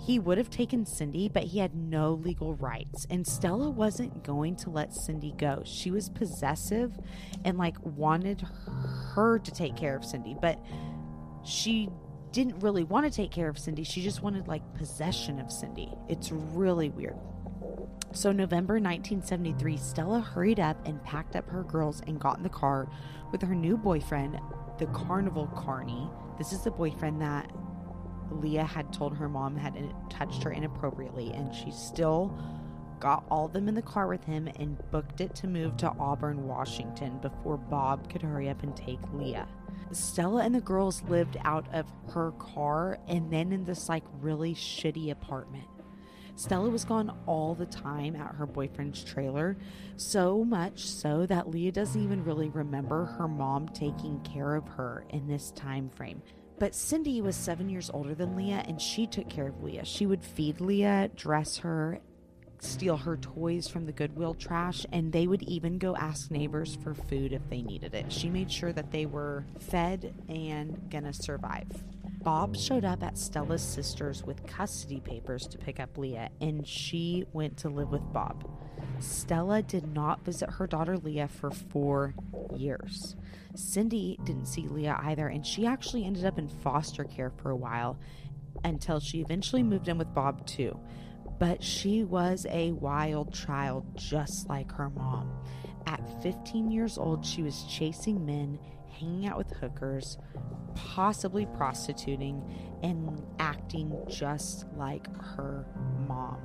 He 0.00 0.18
would 0.18 0.38
have 0.38 0.50
taken 0.50 0.86
Cindy, 0.86 1.28
but 1.28 1.44
he 1.44 1.58
had 1.58 1.74
no 1.74 2.12
legal 2.12 2.54
rights. 2.54 3.06
And 3.10 3.26
Stella 3.26 3.68
wasn't 3.68 4.22
going 4.22 4.56
to 4.56 4.70
let 4.70 4.94
Cindy 4.94 5.34
go. 5.36 5.62
She 5.64 5.90
was 5.90 6.08
possessive 6.08 6.96
and 7.44 7.58
like 7.58 7.76
wanted 7.82 8.46
her 9.14 9.38
to 9.38 9.50
take 9.50 9.76
care 9.76 9.96
of 9.96 10.04
Cindy, 10.04 10.36
but 10.40 10.58
she 11.44 11.88
didn't 12.30 12.60
really 12.60 12.84
want 12.84 13.06
to 13.06 13.10
take 13.10 13.30
care 13.30 13.48
of 13.48 13.58
Cindy. 13.58 13.82
She 13.82 14.02
just 14.02 14.22
wanted 14.22 14.46
like 14.46 14.62
possession 14.74 15.40
of 15.40 15.50
Cindy. 15.50 15.92
It's 16.08 16.30
really 16.30 16.90
weird. 16.90 17.16
So, 18.12 18.32
November 18.32 18.74
1973, 18.74 19.76
Stella 19.76 20.20
hurried 20.20 20.60
up 20.60 20.86
and 20.86 21.02
packed 21.04 21.36
up 21.36 21.48
her 21.50 21.62
girls 21.62 22.02
and 22.06 22.18
got 22.18 22.38
in 22.38 22.42
the 22.42 22.48
car 22.48 22.88
with 23.32 23.42
her 23.42 23.54
new 23.54 23.76
boyfriend, 23.76 24.40
the 24.78 24.86
carnival 24.86 25.46
carney. 25.48 26.08
This 26.38 26.52
is 26.52 26.62
the 26.62 26.70
boyfriend 26.70 27.20
that 27.20 27.50
Leah 28.30 28.64
had 28.64 28.92
told 28.92 29.16
her 29.16 29.28
mom 29.28 29.56
had 29.56 29.76
touched 30.10 30.42
her 30.42 30.52
inappropriately, 30.52 31.32
and 31.32 31.54
she 31.54 31.70
still 31.70 32.36
got 33.00 33.24
all 33.30 33.46
of 33.46 33.52
them 33.52 33.68
in 33.68 33.74
the 33.74 33.82
car 33.82 34.08
with 34.08 34.24
him 34.24 34.48
and 34.56 34.82
booked 34.90 35.20
it 35.20 35.34
to 35.36 35.46
move 35.46 35.76
to 35.78 35.92
Auburn, 35.98 36.46
Washington 36.46 37.18
before 37.18 37.56
Bob 37.56 38.10
could 38.10 38.22
hurry 38.22 38.48
up 38.48 38.62
and 38.62 38.76
take 38.76 38.98
Leah. 39.12 39.48
Stella 39.92 40.42
and 40.42 40.54
the 40.54 40.60
girls 40.60 41.02
lived 41.08 41.36
out 41.44 41.66
of 41.72 41.86
her 42.12 42.32
car 42.32 42.98
and 43.06 43.32
then 43.32 43.52
in 43.52 43.64
this 43.64 43.88
like 43.88 44.04
really 44.20 44.54
shitty 44.54 45.10
apartment. 45.10 45.68
Stella 46.38 46.70
was 46.70 46.84
gone 46.84 47.12
all 47.26 47.56
the 47.56 47.66
time 47.66 48.14
at 48.14 48.36
her 48.36 48.46
boyfriend's 48.46 49.02
trailer, 49.02 49.56
so 49.96 50.44
much 50.44 50.86
so 50.86 51.26
that 51.26 51.50
Leah 51.50 51.72
doesn't 51.72 52.00
even 52.00 52.22
really 52.22 52.48
remember 52.50 53.06
her 53.06 53.26
mom 53.26 53.68
taking 53.70 54.20
care 54.20 54.54
of 54.54 54.68
her 54.68 55.04
in 55.10 55.26
this 55.26 55.50
time 55.50 55.88
frame. 55.88 56.22
But 56.60 56.76
Cindy 56.76 57.20
was 57.20 57.34
seven 57.34 57.68
years 57.68 57.90
older 57.92 58.14
than 58.14 58.36
Leah, 58.36 58.62
and 58.68 58.80
she 58.80 59.04
took 59.04 59.28
care 59.28 59.48
of 59.48 59.64
Leah. 59.64 59.84
She 59.84 60.06
would 60.06 60.22
feed 60.22 60.60
Leah, 60.60 61.10
dress 61.16 61.56
her, 61.58 61.98
steal 62.60 62.98
her 62.98 63.16
toys 63.16 63.66
from 63.66 63.86
the 63.86 63.92
Goodwill 63.92 64.34
trash, 64.34 64.86
and 64.92 65.10
they 65.10 65.26
would 65.26 65.42
even 65.42 65.78
go 65.78 65.96
ask 65.96 66.30
neighbors 66.30 66.78
for 66.84 66.94
food 66.94 67.32
if 67.32 67.48
they 67.50 67.62
needed 67.62 67.94
it. 67.94 68.12
She 68.12 68.30
made 68.30 68.52
sure 68.52 68.72
that 68.72 68.92
they 68.92 69.06
were 69.06 69.44
fed 69.58 70.14
and 70.28 70.88
gonna 70.88 71.12
survive. 71.12 71.82
Bob 72.22 72.56
showed 72.56 72.84
up 72.84 73.02
at 73.02 73.16
Stella's 73.16 73.62
sister's 73.62 74.24
with 74.24 74.46
custody 74.46 75.00
papers 75.00 75.46
to 75.46 75.58
pick 75.58 75.78
up 75.78 75.96
Leah, 75.96 76.30
and 76.40 76.66
she 76.66 77.24
went 77.32 77.56
to 77.58 77.68
live 77.68 77.90
with 77.90 78.12
Bob. 78.12 78.48
Stella 78.98 79.62
did 79.62 79.92
not 79.94 80.24
visit 80.24 80.50
her 80.50 80.66
daughter 80.66 80.96
Leah 80.96 81.28
for 81.28 81.50
four 81.50 82.14
years. 82.54 83.14
Cindy 83.54 84.18
didn't 84.24 84.46
see 84.46 84.66
Leah 84.66 84.98
either, 85.04 85.28
and 85.28 85.46
she 85.46 85.64
actually 85.66 86.04
ended 86.04 86.24
up 86.24 86.38
in 86.38 86.48
foster 86.48 87.04
care 87.04 87.30
for 87.30 87.50
a 87.50 87.56
while 87.56 87.98
until 88.64 88.98
she 88.98 89.20
eventually 89.20 89.62
moved 89.62 89.88
in 89.88 89.98
with 89.98 90.12
Bob, 90.12 90.44
too. 90.46 90.78
But 91.38 91.62
she 91.62 92.02
was 92.02 92.46
a 92.50 92.72
wild 92.72 93.32
child, 93.32 93.96
just 93.96 94.48
like 94.48 94.72
her 94.72 94.90
mom. 94.90 95.30
At 95.86 96.22
15 96.22 96.70
years 96.70 96.98
old, 96.98 97.24
she 97.24 97.42
was 97.42 97.64
chasing 97.64 98.26
men 98.26 98.58
hanging 98.98 99.26
out 99.26 99.38
with 99.38 99.50
hookers, 99.50 100.18
possibly 100.74 101.46
prostituting, 101.46 102.42
and 102.82 103.24
acting 103.38 103.96
just 104.08 104.66
like 104.76 105.06
her 105.22 105.66
mom. 106.06 106.38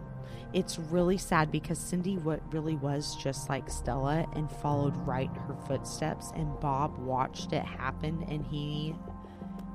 It's 0.53 0.77
really 0.77 1.17
sad 1.17 1.51
because 1.51 1.79
Cindy 1.79 2.17
what 2.17 2.41
really 2.53 2.75
was 2.75 3.15
just 3.15 3.49
like 3.49 3.69
Stella 3.69 4.27
and 4.35 4.51
followed 4.51 4.95
right 4.97 5.29
her 5.47 5.55
footsteps 5.67 6.31
and 6.35 6.59
Bob 6.59 6.97
watched 6.99 7.53
it 7.53 7.63
happen 7.65 8.23
and 8.29 8.45
he 8.45 8.95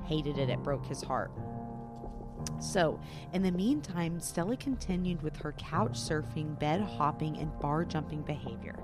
hated 0.05 0.37
it. 0.37 0.49
It 0.49 0.63
broke 0.63 0.85
his 0.85 1.01
heart. 1.01 1.31
So, 2.59 2.99
in 3.33 3.41
the 3.41 3.51
meantime, 3.51 4.19
Stella 4.19 4.57
continued 4.57 5.21
with 5.21 5.37
her 5.37 5.53
couch 5.53 5.93
surfing, 5.93 6.59
bed 6.59 6.81
hopping, 6.81 7.37
and 7.37 7.57
bar 7.59 7.85
jumping 7.85 8.21
behavior. 8.21 8.75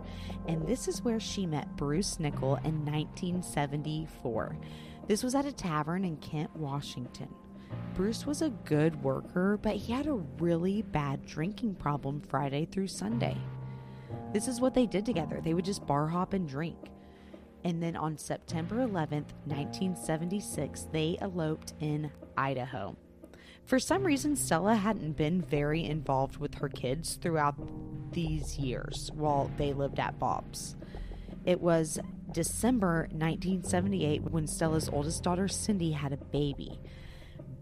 And 0.48 0.66
this 0.66 0.88
is 0.88 1.04
where 1.04 1.20
she 1.20 1.46
met 1.46 1.76
Bruce 1.76 2.20
Nickell 2.20 2.56
in 2.64 2.86
1974. 2.86 4.58
This 5.08 5.24
was 5.24 5.36
at 5.36 5.46
a 5.46 5.52
tavern 5.52 6.06
in 6.06 6.18
Kent, 6.18 6.56
Washington. 6.56 7.30
Bruce 7.94 8.26
was 8.26 8.42
a 8.42 8.50
good 8.50 9.02
worker, 9.04 9.58
but 9.62 9.76
he 9.76 9.94
had 9.94 10.08
a 10.08 10.14
really 10.14 10.82
bad 10.82 11.26
drinking 11.26 11.76
problem 11.76 12.22
Friday 12.22 12.66
through 12.66 12.88
Sunday. 12.88 13.38
This 14.34 14.48
is 14.48 14.60
what 14.60 14.74
they 14.74 14.86
did 14.86 15.06
together. 15.06 15.40
They 15.42 15.54
would 15.54 15.66
just 15.66 15.86
bar 15.86 16.08
hop 16.08 16.34
and 16.34 16.48
drink. 16.48 16.78
And 17.64 17.82
then 17.82 17.96
on 17.96 18.18
September 18.18 18.76
11th, 18.76 19.34
1976, 19.46 20.88
they 20.92 21.18
eloped 21.22 21.74
in 21.80 22.12
Idaho. 22.38 22.96
For 23.66 23.80
some 23.80 24.04
reason, 24.04 24.36
Stella 24.36 24.76
hadn't 24.76 25.18
been 25.18 25.42
very 25.42 25.84
involved 25.84 26.38
with 26.38 26.56
her 26.56 26.70
kids 26.70 27.16
throughout 27.16 27.56
these 28.12 28.60
years 28.60 29.12
while 29.16 29.50
they 29.58 29.74
lived 29.74 30.00
at 30.00 30.20
Bob's. 30.20 30.76
It 31.46 31.62
was 31.62 32.00
December 32.32 33.08
1978 33.12 34.24
when 34.24 34.46
Stella's 34.46 34.88
oldest 34.90 35.24
daughter, 35.24 35.48
Cindy, 35.48 35.92
had 35.94 36.14
a 36.14 36.18
baby. 36.18 36.80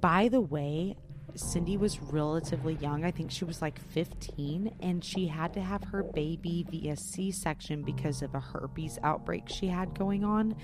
By 0.01 0.27
the 0.27 0.41
way, 0.41 0.97
Cindy 1.35 1.77
was 1.77 2.01
relatively 2.01 2.75
young. 2.75 3.05
I 3.05 3.11
think 3.11 3.31
she 3.31 3.45
was 3.45 3.61
like 3.61 3.79
15, 3.79 4.75
and 4.81 5.03
she 5.03 5.27
had 5.27 5.53
to 5.53 5.61
have 5.61 5.85
her 5.85 6.03
baby 6.03 6.65
via 6.69 6.97
C 6.97 7.31
section 7.31 7.81
because 7.81 8.21
of 8.21 8.35
a 8.35 8.41
herpes 8.41 8.99
outbreak 9.03 9.43
she 9.47 9.67
had 9.67 9.97
going 9.97 10.25
on 10.25 10.55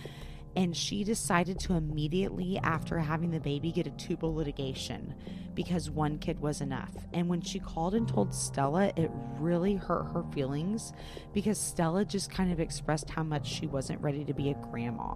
and 0.55 0.75
she 0.75 1.03
decided 1.03 1.59
to 1.59 1.73
immediately 1.73 2.57
after 2.59 2.97
having 2.99 3.31
the 3.31 3.39
baby 3.39 3.71
get 3.71 3.87
a 3.87 3.91
tubal 3.91 4.33
litigation 4.35 5.13
because 5.55 5.89
one 5.89 6.17
kid 6.17 6.39
was 6.39 6.61
enough. 6.61 6.93
And 7.13 7.27
when 7.27 7.41
she 7.41 7.59
called 7.59 7.93
and 7.95 8.07
told 8.07 8.33
Stella, 8.33 8.91
it 8.95 9.11
really 9.39 9.75
hurt 9.75 10.11
her 10.13 10.23
feelings 10.33 10.93
because 11.33 11.59
Stella 11.59 12.05
just 12.05 12.31
kind 12.31 12.51
of 12.51 12.59
expressed 12.59 13.09
how 13.09 13.23
much 13.23 13.47
she 13.47 13.67
wasn't 13.67 14.01
ready 14.01 14.23
to 14.25 14.33
be 14.33 14.49
a 14.49 14.53
grandma. 14.71 15.15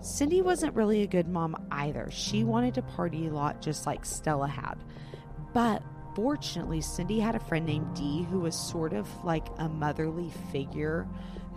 Cindy 0.00 0.40
wasn't 0.40 0.74
really 0.74 1.02
a 1.02 1.06
good 1.06 1.28
mom 1.28 1.56
either. 1.70 2.08
She 2.10 2.44
wanted 2.44 2.74
to 2.74 2.82
party 2.82 3.26
a 3.26 3.30
lot 3.30 3.60
just 3.60 3.86
like 3.86 4.04
Stella 4.04 4.48
had. 4.48 4.76
But 5.52 5.82
fortunately, 6.14 6.80
Cindy 6.80 7.20
had 7.20 7.34
a 7.34 7.40
friend 7.40 7.66
named 7.66 7.94
Dee 7.94 8.22
who 8.30 8.40
was 8.40 8.56
sort 8.56 8.92
of 8.92 9.08
like 9.24 9.46
a 9.58 9.68
motherly 9.68 10.30
figure 10.52 11.06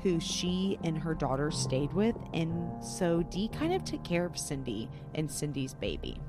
who 0.04 0.20
she 0.20 0.78
and 0.84 0.98
her 0.98 1.16
daughter 1.16 1.50
stayed 1.50 1.94
with. 1.94 2.16
And 2.34 2.84
so 2.84 3.24
Dee 3.24 3.48
kind 3.48 3.74
of 3.74 3.84
took 3.84 4.04
care 4.04 4.26
of 4.26 4.38
Cindy 4.38 4.89
and 5.16 5.32
Cindy's 5.32 5.74
baby. 5.74 6.20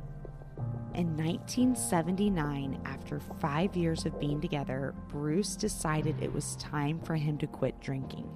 In 0.95 1.17
1979, 1.17 2.81
after 2.85 3.19
five 3.41 3.77
years 3.77 4.07
of 4.07 4.21
being 4.21 4.41
together, 4.41 4.95
Bruce 5.09 5.57
decided 5.57 6.23
it 6.23 6.33
was 6.33 6.55
time 6.57 7.01
for 7.01 7.17
him 7.17 7.37
to 7.39 7.49
quit 7.49 7.81
drinking. 7.81 8.31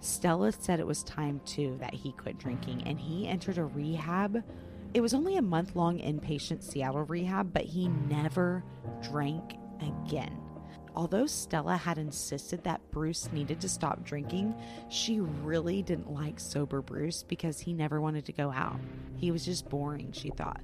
Stella 0.00 0.50
said 0.50 0.80
it 0.80 0.86
was 0.86 1.02
time 1.02 1.42
too 1.44 1.76
that 1.78 1.92
he 1.92 2.12
quit 2.12 2.38
drinking 2.38 2.82
and 2.86 2.98
he 2.98 3.28
entered 3.28 3.58
a 3.58 3.64
rehab. 3.64 4.42
It 4.94 5.02
was 5.02 5.12
only 5.12 5.36
a 5.36 5.42
month 5.42 5.76
long 5.76 5.98
inpatient 5.98 6.62
Seattle 6.62 7.04
rehab, 7.04 7.52
but 7.52 7.64
he 7.64 7.88
never 7.88 8.64
drank 9.02 9.56
again. 9.82 10.49
Although 10.96 11.26
Stella 11.26 11.76
had 11.76 11.98
insisted 11.98 12.64
that 12.64 12.80
Bruce 12.90 13.30
needed 13.32 13.60
to 13.60 13.68
stop 13.68 14.04
drinking, 14.04 14.54
she 14.88 15.20
really 15.20 15.82
didn't 15.82 16.12
like 16.12 16.40
sober 16.40 16.82
Bruce 16.82 17.22
because 17.22 17.60
he 17.60 17.72
never 17.72 18.00
wanted 18.00 18.24
to 18.26 18.32
go 18.32 18.50
out. 18.50 18.80
He 19.16 19.30
was 19.30 19.44
just 19.44 19.68
boring, 19.68 20.12
she 20.12 20.30
thought. 20.30 20.62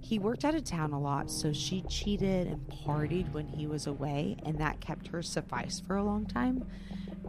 He 0.00 0.18
worked 0.18 0.44
out 0.44 0.54
of 0.54 0.64
town 0.64 0.92
a 0.92 1.00
lot, 1.00 1.30
so 1.30 1.52
she 1.52 1.82
cheated 1.82 2.46
and 2.46 2.66
partied 2.68 3.32
when 3.32 3.48
he 3.48 3.66
was 3.66 3.86
away, 3.86 4.36
and 4.44 4.58
that 4.58 4.80
kept 4.80 5.08
her 5.08 5.22
suffice 5.22 5.80
for 5.80 5.96
a 5.96 6.04
long 6.04 6.26
time. 6.26 6.64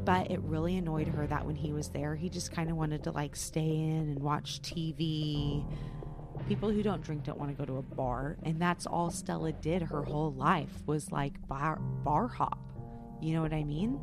But 0.05 0.29
it 0.29 0.39
really 0.41 0.77
annoyed 0.77 1.07
her 1.07 1.25
that 1.27 1.45
when 1.45 1.55
he 1.55 1.73
was 1.73 1.89
there, 1.89 2.15
he 2.15 2.29
just 2.29 2.51
kind 2.51 2.69
of 2.69 2.77
wanted 2.77 3.03
to 3.05 3.11
like 3.11 3.35
stay 3.35 3.67
in 3.67 4.09
and 4.09 4.19
watch 4.19 4.61
TV. 4.61 5.65
People 6.47 6.69
who 6.69 6.81
don't 6.81 7.01
drink 7.01 7.23
don't 7.23 7.37
want 7.37 7.51
to 7.51 7.57
go 7.57 7.65
to 7.65 7.77
a 7.77 7.81
bar, 7.81 8.37
and 8.43 8.61
that's 8.61 8.85
all 8.85 9.11
Stella 9.11 9.51
did 9.51 9.81
her 9.81 10.03
whole 10.03 10.31
life 10.33 10.81
was 10.85 11.11
like 11.11 11.45
bar 11.47 11.77
bar 12.03 12.27
hop. 12.27 12.59
You 13.21 13.33
know 13.33 13.41
what 13.41 13.53
I 13.53 13.63
mean? 13.63 13.99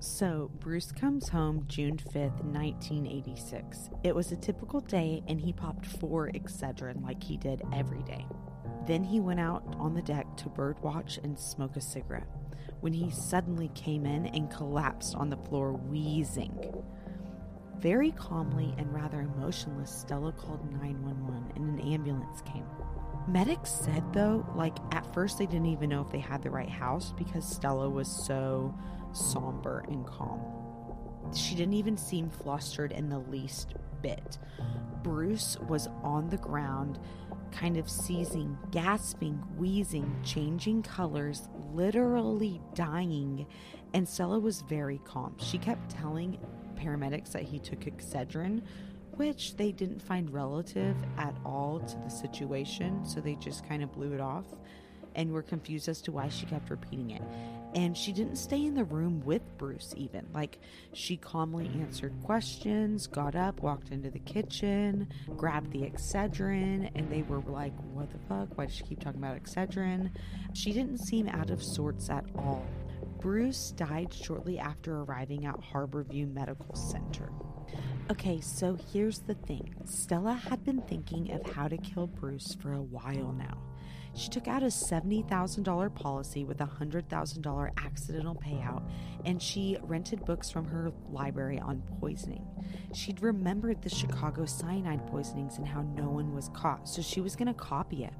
So, 0.00 0.50
Bruce 0.60 0.92
comes 0.92 1.30
home 1.30 1.64
June 1.68 1.96
5th, 1.96 2.44
1986. 2.44 3.88
It 4.04 4.14
was 4.14 4.30
a 4.30 4.36
typical 4.36 4.80
day, 4.80 5.22
and 5.26 5.40
he 5.40 5.52
popped 5.52 5.86
four 5.86 6.30
Excedrin 6.32 7.02
like 7.02 7.22
he 7.22 7.38
did 7.38 7.62
every 7.72 8.02
day. 8.02 8.26
Then 8.86 9.02
he 9.02 9.20
went 9.20 9.40
out 9.40 9.64
on 9.78 9.94
the 9.94 10.02
deck 10.02 10.36
to 10.36 10.50
birdwatch 10.50 11.22
and 11.24 11.38
smoke 11.38 11.76
a 11.76 11.80
cigarette 11.80 12.28
when 12.80 12.92
he 12.92 13.10
suddenly 13.10 13.68
came 13.74 14.04
in 14.04 14.26
and 14.26 14.50
collapsed 14.50 15.14
on 15.14 15.30
the 15.30 15.36
floor, 15.36 15.72
wheezing. 15.72 16.58
Very 17.78 18.10
calmly 18.12 18.74
and 18.78 18.92
rather 18.92 19.20
emotionless, 19.20 19.90
Stella 19.90 20.32
called 20.32 20.70
911 20.72 21.52
and 21.56 21.78
an 21.78 21.92
ambulance 21.92 22.42
came. 22.42 22.64
Medics 23.28 23.70
said, 23.70 24.02
though, 24.12 24.46
like 24.54 24.76
at 24.92 25.12
first 25.12 25.38
they 25.38 25.46
didn't 25.46 25.66
even 25.66 25.90
know 25.90 26.00
if 26.00 26.10
they 26.10 26.18
had 26.18 26.42
the 26.42 26.50
right 26.50 26.68
house 26.68 27.12
because 27.18 27.46
Stella 27.46 27.88
was 27.88 28.08
so 28.08 28.74
somber 29.12 29.84
and 29.88 30.06
calm. 30.06 30.40
She 31.34 31.54
didn't 31.54 31.74
even 31.74 31.96
seem 31.96 32.30
flustered 32.30 32.92
in 32.92 33.08
the 33.08 33.18
least 33.18 33.74
bit. 34.00 34.38
Bruce 35.02 35.58
was 35.68 35.88
on 36.02 36.30
the 36.30 36.36
ground, 36.36 36.98
kind 37.50 37.76
of 37.76 37.90
seizing, 37.90 38.56
gasping, 38.70 39.34
wheezing, 39.56 40.14
changing 40.24 40.82
colors, 40.82 41.48
literally 41.74 42.60
dying. 42.74 43.46
And 43.92 44.08
Stella 44.08 44.38
was 44.38 44.62
very 44.62 45.00
calm. 45.04 45.34
She 45.38 45.58
kept 45.58 45.90
telling 45.90 46.38
paramedics 46.76 47.32
that 47.32 47.42
he 47.42 47.58
took 47.58 47.80
Excedrin, 47.80 48.62
which 49.12 49.56
they 49.56 49.72
didn't 49.72 50.00
find 50.00 50.32
relative 50.32 50.96
at 51.18 51.34
all 51.44 51.80
to 51.80 51.96
the 52.04 52.10
situation. 52.10 53.04
So 53.04 53.20
they 53.20 53.34
just 53.36 53.66
kind 53.66 53.82
of 53.82 53.92
blew 53.92 54.12
it 54.12 54.20
off 54.20 54.44
and 55.16 55.32
were 55.32 55.42
confused 55.42 55.88
as 55.88 56.02
to 56.02 56.12
why 56.12 56.28
she 56.28 56.46
kept 56.46 56.70
repeating 56.70 57.10
it. 57.10 57.22
And 57.74 57.96
she 57.96 58.12
didn't 58.12 58.36
stay 58.36 58.64
in 58.64 58.74
the 58.74 58.84
room 58.84 59.22
with 59.24 59.42
Bruce, 59.58 59.92
even. 59.96 60.26
Like, 60.32 60.60
she 60.92 61.16
calmly 61.16 61.70
answered 61.80 62.14
questions, 62.22 63.06
got 63.06 63.34
up, 63.34 63.60
walked 63.60 63.90
into 63.90 64.10
the 64.10 64.18
kitchen, 64.20 65.08
grabbed 65.36 65.72
the 65.72 65.80
Excedrin, 65.80 66.90
and 66.94 67.10
they 67.10 67.22
were 67.22 67.40
like, 67.40 67.74
What 67.92 68.10
the 68.10 68.18
fuck? 68.28 68.56
Why 68.56 68.66
does 68.66 68.74
she 68.74 68.84
keep 68.84 69.00
talking 69.00 69.22
about 69.22 69.42
Excedrin? 69.42 70.10
She 70.54 70.72
didn't 70.72 70.98
seem 70.98 71.28
out 71.28 71.50
of 71.50 71.62
sorts 71.62 72.08
at 72.08 72.24
all. 72.36 72.64
Bruce 73.18 73.72
died 73.72 74.12
shortly 74.12 74.58
after 74.58 75.00
arriving 75.00 75.46
at 75.46 75.56
Harborview 75.56 76.32
Medical 76.32 76.74
Center. 76.74 77.30
Okay, 78.10 78.40
so 78.40 78.78
here's 78.92 79.20
the 79.20 79.34
thing 79.34 79.74
Stella 79.84 80.34
had 80.34 80.64
been 80.64 80.80
thinking 80.82 81.32
of 81.32 81.50
how 81.50 81.66
to 81.66 81.76
kill 81.76 82.06
Bruce 82.06 82.54
for 82.60 82.72
a 82.72 82.82
while 82.82 83.32
now. 83.32 83.62
She 84.14 84.30
took 84.30 84.48
out 84.48 84.62
a 84.62 84.66
$70,000 84.66 85.94
policy 85.94 86.44
with 86.44 86.60
a 86.62 86.66
$100,000 86.66 87.70
accidental 87.84 88.34
payout, 88.34 88.88
and 89.26 89.42
she 89.42 89.76
rented 89.82 90.24
books 90.24 90.50
from 90.50 90.64
her 90.64 90.90
library 91.10 91.58
on 91.58 91.82
poisoning. 92.00 92.46
She'd 92.94 93.20
remembered 93.20 93.82
the 93.82 93.90
Chicago 93.90 94.46
cyanide 94.46 95.06
poisonings 95.08 95.58
and 95.58 95.66
how 95.66 95.82
no 95.82 96.08
one 96.08 96.34
was 96.34 96.48
caught, 96.54 96.88
so 96.88 97.02
she 97.02 97.20
was 97.20 97.36
going 97.36 97.48
to 97.48 97.54
copy 97.54 98.04
it. 98.04 98.14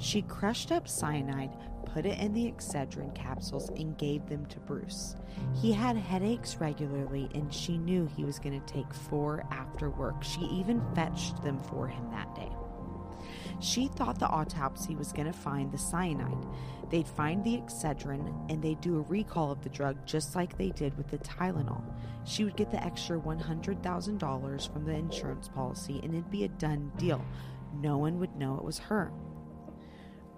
She 0.00 0.22
crushed 0.22 0.72
up 0.72 0.88
cyanide, 0.88 1.56
put 1.86 2.06
it 2.06 2.18
in 2.18 2.32
the 2.32 2.50
Excedrin 2.50 3.14
capsules, 3.14 3.68
and 3.70 3.98
gave 3.98 4.26
them 4.26 4.46
to 4.46 4.60
Bruce. 4.60 5.16
He 5.54 5.72
had 5.72 5.96
headaches 5.96 6.56
regularly, 6.56 7.28
and 7.34 7.52
she 7.52 7.78
knew 7.78 8.06
he 8.06 8.24
was 8.24 8.38
going 8.38 8.60
to 8.60 8.72
take 8.72 8.92
four 8.92 9.44
after 9.50 9.90
work. 9.90 10.22
She 10.22 10.40
even 10.42 10.82
fetched 10.94 11.42
them 11.42 11.58
for 11.58 11.88
him 11.88 12.10
that 12.10 12.34
day. 12.34 12.50
She 13.60 13.86
thought 13.86 14.18
the 14.18 14.26
autopsy 14.26 14.96
was 14.96 15.12
going 15.12 15.26
to 15.26 15.32
find 15.32 15.70
the 15.70 15.78
cyanide. 15.78 16.46
They'd 16.90 17.06
find 17.06 17.44
the 17.44 17.56
Excedrin 17.56 18.50
and 18.50 18.60
they'd 18.60 18.80
do 18.80 18.98
a 18.98 19.02
recall 19.02 19.52
of 19.52 19.62
the 19.62 19.68
drug 19.68 20.04
just 20.04 20.34
like 20.34 20.58
they 20.58 20.70
did 20.70 20.96
with 20.96 21.08
the 21.08 21.18
Tylenol. 21.18 21.82
She 22.24 22.44
would 22.44 22.56
get 22.56 22.70
the 22.70 22.82
extra 22.82 23.18
$100,000 23.18 24.72
from 24.72 24.84
the 24.84 24.92
insurance 24.92 25.48
policy 25.48 26.00
and 26.02 26.12
it'd 26.12 26.30
be 26.30 26.44
a 26.44 26.48
done 26.48 26.90
deal. 26.98 27.24
No 27.74 27.98
one 27.98 28.18
would 28.18 28.36
know 28.36 28.56
it 28.56 28.64
was 28.64 28.78
her. 28.78 29.12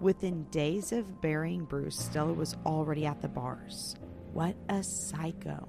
Within 0.01 0.43
days 0.45 0.91
of 0.91 1.21
burying 1.21 1.65
Bruce, 1.65 1.97
Stella 1.97 2.33
was 2.33 2.55
already 2.65 3.05
at 3.05 3.21
the 3.21 3.27
bars. 3.27 3.95
What 4.33 4.55
a 4.67 4.83
psycho. 4.83 5.67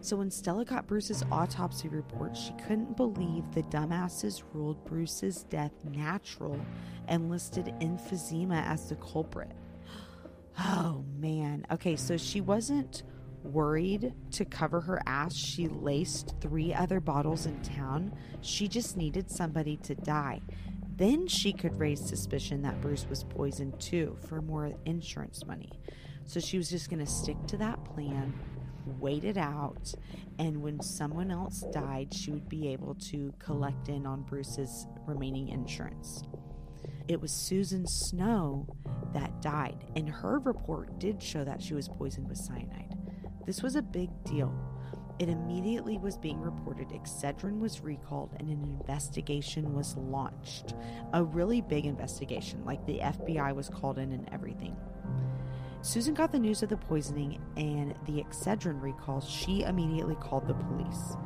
So 0.00 0.16
when 0.16 0.30
Stella 0.30 0.64
got 0.64 0.86
Bruce's 0.86 1.24
autopsy 1.30 1.88
report, 1.88 2.36
she 2.36 2.52
couldn't 2.66 2.96
believe 2.96 3.44
the 3.52 3.62
dumbasses 3.64 4.42
ruled 4.52 4.84
Bruce's 4.84 5.44
death 5.44 5.72
natural 5.84 6.58
and 7.06 7.30
listed 7.30 7.66
emphysema 7.80 8.64
as 8.66 8.88
the 8.88 8.96
culprit. 8.96 9.52
Oh 10.58 11.04
man. 11.18 11.66
Okay, 11.70 11.96
so 11.96 12.16
she 12.16 12.40
wasn't 12.40 13.04
worried 13.44 14.12
to 14.32 14.44
cover 14.44 14.80
her 14.80 15.00
ass. 15.06 15.34
She 15.34 15.68
laced 15.68 16.34
three 16.40 16.74
other 16.74 17.00
bottles 17.00 17.46
in 17.46 17.60
town. 17.62 18.12
She 18.40 18.68
just 18.68 18.96
needed 18.96 19.30
somebody 19.30 19.76
to 19.78 19.94
die. 19.94 20.40
Then 21.00 21.26
she 21.26 21.52
could 21.52 21.80
raise 21.80 21.98
suspicion 22.06 22.60
that 22.62 22.80
Bruce 22.82 23.06
was 23.08 23.24
poisoned 23.24 23.80
too 23.80 24.18
for 24.28 24.42
more 24.42 24.70
insurance 24.84 25.46
money. 25.46 25.72
So 26.26 26.40
she 26.40 26.58
was 26.58 26.68
just 26.68 26.90
going 26.90 27.04
to 27.04 27.10
stick 27.10 27.38
to 27.48 27.56
that 27.56 27.82
plan 27.86 28.34
wait 28.98 29.24
it 29.24 29.36
out, 29.36 29.94
and 30.38 30.62
when 30.62 30.80
someone 30.80 31.30
else 31.30 31.64
died, 31.72 32.12
she 32.12 32.30
would 32.30 32.48
be 32.48 32.68
able 32.68 32.94
to 32.94 33.32
collect 33.38 33.88
in 33.88 34.06
on 34.06 34.22
Bruce's 34.22 34.86
remaining 35.06 35.48
insurance. 35.48 36.22
It 37.08 37.20
was 37.20 37.32
Susan 37.32 37.86
Snow 37.86 38.66
that 39.12 39.42
died, 39.42 39.84
and 39.96 40.08
her 40.08 40.38
report 40.38 40.98
did 40.98 41.22
show 41.22 41.44
that 41.44 41.62
she 41.62 41.74
was 41.74 41.88
poisoned 41.88 42.28
with 42.28 42.38
cyanide. 42.38 42.94
This 43.46 43.62
was 43.62 43.76
a 43.76 43.82
big 43.82 44.10
deal. 44.24 44.54
It 45.20 45.28
immediately 45.28 45.98
was 45.98 46.16
being 46.16 46.40
reported 46.40 46.88
Excedrin 46.88 47.60
was 47.60 47.82
recalled 47.82 48.30
and 48.38 48.48
an 48.48 48.62
investigation 48.80 49.74
was 49.74 49.94
launched. 49.98 50.74
A 51.12 51.22
really 51.22 51.60
big 51.60 51.84
investigation, 51.84 52.64
like 52.64 52.86
the 52.86 53.00
FBI 53.00 53.54
was 53.54 53.68
called 53.68 53.98
in 53.98 54.12
and 54.12 54.26
everything. 54.32 54.74
Susan 55.82 56.14
got 56.14 56.32
the 56.32 56.38
news 56.38 56.62
of 56.62 56.70
the 56.70 56.78
poisoning 56.78 57.38
and 57.58 57.94
the 58.06 58.22
Excedrin 58.22 58.80
recall. 58.80 59.20
She 59.20 59.60
immediately 59.60 60.14
called 60.14 60.48
the 60.48 60.54
police. 60.54 61.16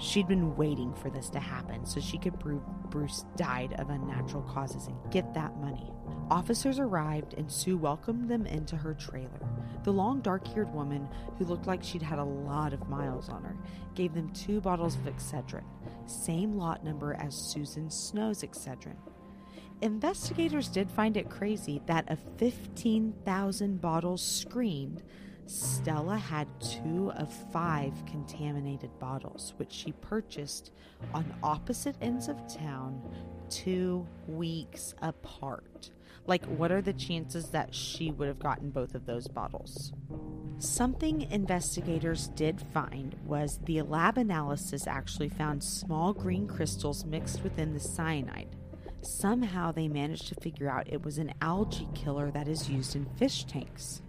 She'd 0.00 0.26
been 0.26 0.56
waiting 0.56 0.94
for 0.94 1.10
this 1.10 1.28
to 1.30 1.40
happen 1.40 1.84
so 1.84 2.00
she 2.00 2.16
could 2.16 2.40
prove 2.40 2.62
Bruce 2.88 3.26
died 3.36 3.74
of 3.78 3.90
unnatural 3.90 4.42
causes 4.44 4.86
and 4.86 4.96
get 5.12 5.34
that 5.34 5.58
money. 5.58 5.92
Officers 6.30 6.78
arrived 6.78 7.34
and 7.34 7.52
Sue 7.52 7.76
welcomed 7.76 8.26
them 8.26 8.46
into 8.46 8.76
her 8.76 8.94
trailer. 8.94 9.40
The 9.84 9.92
long, 9.92 10.20
dark 10.20 10.46
haired 10.46 10.72
woman, 10.72 11.06
who 11.36 11.44
looked 11.44 11.66
like 11.66 11.82
she'd 11.82 12.00
had 12.00 12.18
a 12.18 12.24
lot 12.24 12.72
of 12.72 12.88
miles 12.88 13.28
on 13.28 13.44
her, 13.44 13.56
gave 13.94 14.14
them 14.14 14.30
two 14.30 14.62
bottles 14.62 14.96
of 14.96 15.02
Excedrin, 15.02 15.64
same 16.06 16.56
lot 16.56 16.82
number 16.82 17.12
as 17.14 17.34
Susan 17.34 17.90
Snow's 17.90 18.42
Excedrin. 18.42 18.96
Investigators 19.82 20.68
did 20.68 20.90
find 20.90 21.16
it 21.18 21.28
crazy 21.28 21.82
that 21.86 22.10
of 22.10 22.18
15,000 22.38 23.80
bottles 23.80 24.22
screened, 24.22 25.02
Stella 25.50 26.16
had 26.16 26.46
two 26.60 27.10
of 27.16 27.32
five 27.52 27.92
contaminated 28.06 28.96
bottles, 29.00 29.52
which 29.56 29.72
she 29.72 29.90
purchased 29.90 30.70
on 31.12 31.34
opposite 31.42 31.96
ends 32.00 32.28
of 32.28 32.36
town 32.46 33.02
two 33.48 34.06
weeks 34.28 34.94
apart. 35.02 35.90
Like, 36.26 36.44
what 36.46 36.70
are 36.70 36.80
the 36.80 36.92
chances 36.92 37.50
that 37.50 37.74
she 37.74 38.12
would 38.12 38.28
have 38.28 38.38
gotten 38.38 38.70
both 38.70 38.94
of 38.94 39.06
those 39.06 39.26
bottles? 39.26 39.92
Something 40.58 41.22
investigators 41.32 42.28
did 42.28 42.60
find 42.72 43.16
was 43.26 43.58
the 43.64 43.82
lab 43.82 44.18
analysis 44.18 44.86
actually 44.86 45.30
found 45.30 45.64
small 45.64 46.12
green 46.12 46.46
crystals 46.46 47.04
mixed 47.04 47.42
within 47.42 47.74
the 47.74 47.80
cyanide. 47.80 48.54
Somehow 49.02 49.72
they 49.72 49.88
managed 49.88 50.28
to 50.28 50.36
figure 50.36 50.70
out 50.70 50.92
it 50.92 51.02
was 51.02 51.18
an 51.18 51.32
algae 51.40 51.88
killer 51.92 52.30
that 52.30 52.46
is 52.46 52.70
used 52.70 52.94
in 52.94 53.06
fish 53.16 53.44
tanks. 53.44 54.02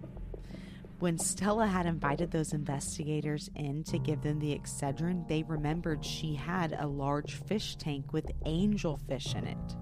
When 1.01 1.17
Stella 1.17 1.65
had 1.65 1.87
invited 1.87 2.29
those 2.29 2.53
investigators 2.53 3.49
in 3.55 3.83
to 3.85 3.97
give 3.97 4.21
them 4.21 4.37
the 4.37 4.53
Excedrin, 4.53 5.27
they 5.27 5.41
remembered 5.41 6.05
she 6.05 6.35
had 6.35 6.77
a 6.77 6.85
large 6.85 7.33
fish 7.33 7.75
tank 7.75 8.13
with 8.13 8.29
angelfish 8.45 9.33
in 9.33 9.47
it. 9.47 9.75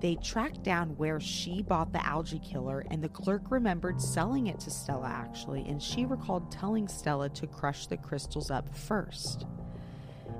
They 0.00 0.14
tracked 0.14 0.62
down 0.62 0.90
where 0.90 1.18
she 1.18 1.64
bought 1.64 1.92
the 1.92 2.06
algae 2.06 2.38
killer, 2.38 2.84
and 2.88 3.02
the 3.02 3.08
clerk 3.08 3.50
remembered 3.50 4.00
selling 4.00 4.46
it 4.46 4.60
to 4.60 4.70
Stella 4.70 5.08
actually, 5.08 5.66
and 5.68 5.82
she 5.82 6.04
recalled 6.04 6.52
telling 6.52 6.86
Stella 6.86 7.28
to 7.30 7.48
crush 7.48 7.88
the 7.88 7.96
crystals 7.96 8.48
up 8.48 8.72
first. 8.76 9.46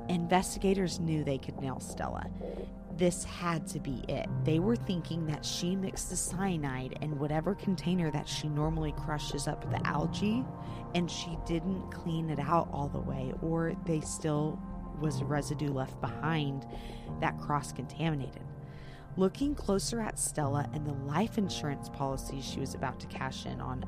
Investigators 0.09 1.01
knew 1.01 1.25
they 1.25 1.39
could 1.39 1.61
nail 1.61 1.81
Stella, 1.81 2.27
this 2.97 3.25
had 3.25 3.67
to 3.69 3.81
be 3.81 4.05
it. 4.09 4.29
They 4.45 4.59
were 4.59 4.77
thinking 4.77 5.27
that 5.27 5.45
she 5.45 5.75
mixed 5.75 6.11
the 6.11 6.17
cyanide 6.17 6.99
in 7.01 7.19
whatever 7.19 7.55
container 7.55 8.11
that 8.11 8.29
she 8.29 8.49
normally 8.49 8.93
crushes 8.93 9.49
up 9.49 9.69
the 9.71 9.85
algae 9.87 10.45
and 10.95 11.11
she 11.11 11.39
didn't 11.47 11.91
clean 11.91 12.29
it 12.31 12.39
out 12.39 12.69
all 12.73 12.89
the 12.89 13.01
way, 13.01 13.33
or 13.41 13.75
they 13.87 14.01
still 14.01 14.61
was 15.01 15.23
residue 15.23 15.73
left 15.73 15.99
behind 16.01 16.67
that 17.21 17.39
cross 17.41 17.73
contaminated. 17.73 18.43
Looking 19.17 19.55
closer 19.55 20.01
at 20.01 20.19
Stella 20.19 20.69
and 20.73 20.87
the 20.87 20.93
life 20.93 21.37
insurance 21.37 21.91
policy 21.91 22.41
she 22.41 22.61
was 22.61 22.75
about 22.75 22.99
to 23.01 23.07
cash 23.09 23.47
in 23.47 23.61
on, 23.61 23.85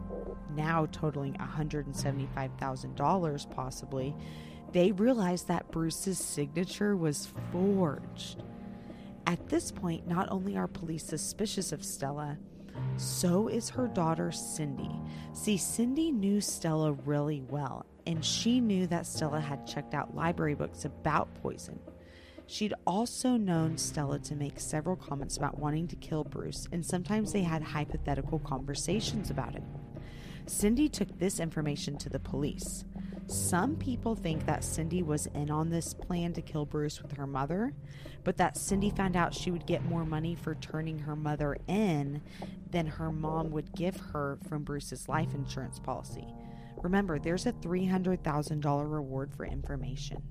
now 0.54 0.86
totaling 0.92 1.34
$175,000 1.34 3.54
possibly, 3.54 4.14
they 4.74 4.90
realized 4.90 5.46
that 5.46 5.70
Bruce's 5.70 6.18
signature 6.18 6.96
was 6.96 7.28
forged. 7.52 8.42
At 9.24 9.48
this 9.48 9.70
point, 9.70 10.08
not 10.08 10.30
only 10.32 10.56
are 10.56 10.66
police 10.66 11.04
suspicious 11.04 11.70
of 11.70 11.84
Stella, 11.84 12.36
so 12.96 13.46
is 13.46 13.70
her 13.70 13.86
daughter 13.86 14.32
Cindy. 14.32 14.90
See, 15.32 15.56
Cindy 15.56 16.10
knew 16.10 16.40
Stella 16.40 16.92
really 16.92 17.40
well, 17.48 17.86
and 18.04 18.24
she 18.24 18.60
knew 18.60 18.88
that 18.88 19.06
Stella 19.06 19.40
had 19.40 19.64
checked 19.64 19.94
out 19.94 20.16
library 20.16 20.56
books 20.56 20.84
about 20.84 21.32
poison. 21.40 21.78
She'd 22.48 22.74
also 22.84 23.36
known 23.36 23.78
Stella 23.78 24.18
to 24.18 24.34
make 24.34 24.58
several 24.58 24.96
comments 24.96 25.36
about 25.36 25.56
wanting 25.56 25.86
to 25.86 25.96
kill 25.96 26.24
Bruce, 26.24 26.66
and 26.72 26.84
sometimes 26.84 27.32
they 27.32 27.42
had 27.42 27.62
hypothetical 27.62 28.40
conversations 28.40 29.30
about 29.30 29.54
it. 29.54 29.62
Cindy 30.46 30.88
took 30.88 31.16
this 31.20 31.38
information 31.38 31.96
to 31.98 32.08
the 32.08 32.18
police. 32.18 32.84
Some 33.26 33.76
people 33.76 34.14
think 34.14 34.44
that 34.46 34.62
Cindy 34.62 35.02
was 35.02 35.26
in 35.34 35.50
on 35.50 35.70
this 35.70 35.94
plan 35.94 36.34
to 36.34 36.42
kill 36.42 36.66
Bruce 36.66 37.02
with 37.02 37.12
her 37.12 37.26
mother, 37.26 37.72
but 38.22 38.36
that 38.36 38.56
Cindy 38.56 38.90
found 38.90 39.16
out 39.16 39.34
she 39.34 39.50
would 39.50 39.66
get 39.66 39.84
more 39.84 40.04
money 40.04 40.34
for 40.34 40.54
turning 40.56 40.98
her 40.98 41.16
mother 41.16 41.56
in 41.66 42.20
than 42.70 42.86
her 42.86 43.10
mom 43.10 43.50
would 43.50 43.72
give 43.74 43.96
her 43.96 44.38
from 44.48 44.62
Bruce's 44.62 45.08
life 45.08 45.34
insurance 45.34 45.78
policy. 45.78 46.26
Remember, 46.82 47.18
there's 47.18 47.46
a 47.46 47.52
$300,000 47.52 48.92
reward 48.92 49.32
for 49.34 49.46
information. 49.46 50.22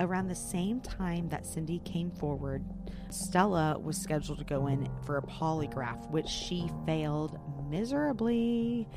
Around 0.00 0.28
the 0.28 0.34
same 0.34 0.80
time 0.80 1.28
that 1.28 1.44
Cindy 1.44 1.80
came 1.80 2.10
forward, 2.10 2.64
Stella 3.10 3.78
was 3.78 3.98
scheduled 3.98 4.38
to 4.38 4.44
go 4.44 4.66
in 4.66 4.88
for 5.04 5.18
a 5.18 5.22
polygraph, 5.22 6.10
which 6.10 6.28
she 6.28 6.70
failed 6.86 7.38
miserably. 7.68 8.88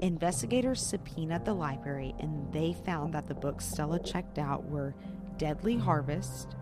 Investigators 0.00 0.80
subpoenaed 0.80 1.44
the 1.44 1.52
library 1.52 2.14
and 2.18 2.50
they 2.52 2.72
found 2.86 3.12
that 3.12 3.28
the 3.28 3.34
books 3.34 3.66
Stella 3.66 3.98
checked 3.98 4.38
out 4.38 4.64
were 4.64 4.94
Deadly 5.36 5.76
Harvest, 5.76 6.56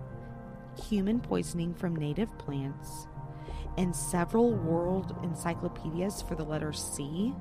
Human 0.89 1.21
Poisoning 1.21 1.73
from 1.75 1.95
Native 1.95 2.37
Plants, 2.39 3.07
and 3.77 3.95
several 3.95 4.53
world 4.53 5.17
encyclopedias 5.23 6.23
for 6.23 6.35
the 6.35 6.45
letter 6.45 6.73
C. 6.73 7.33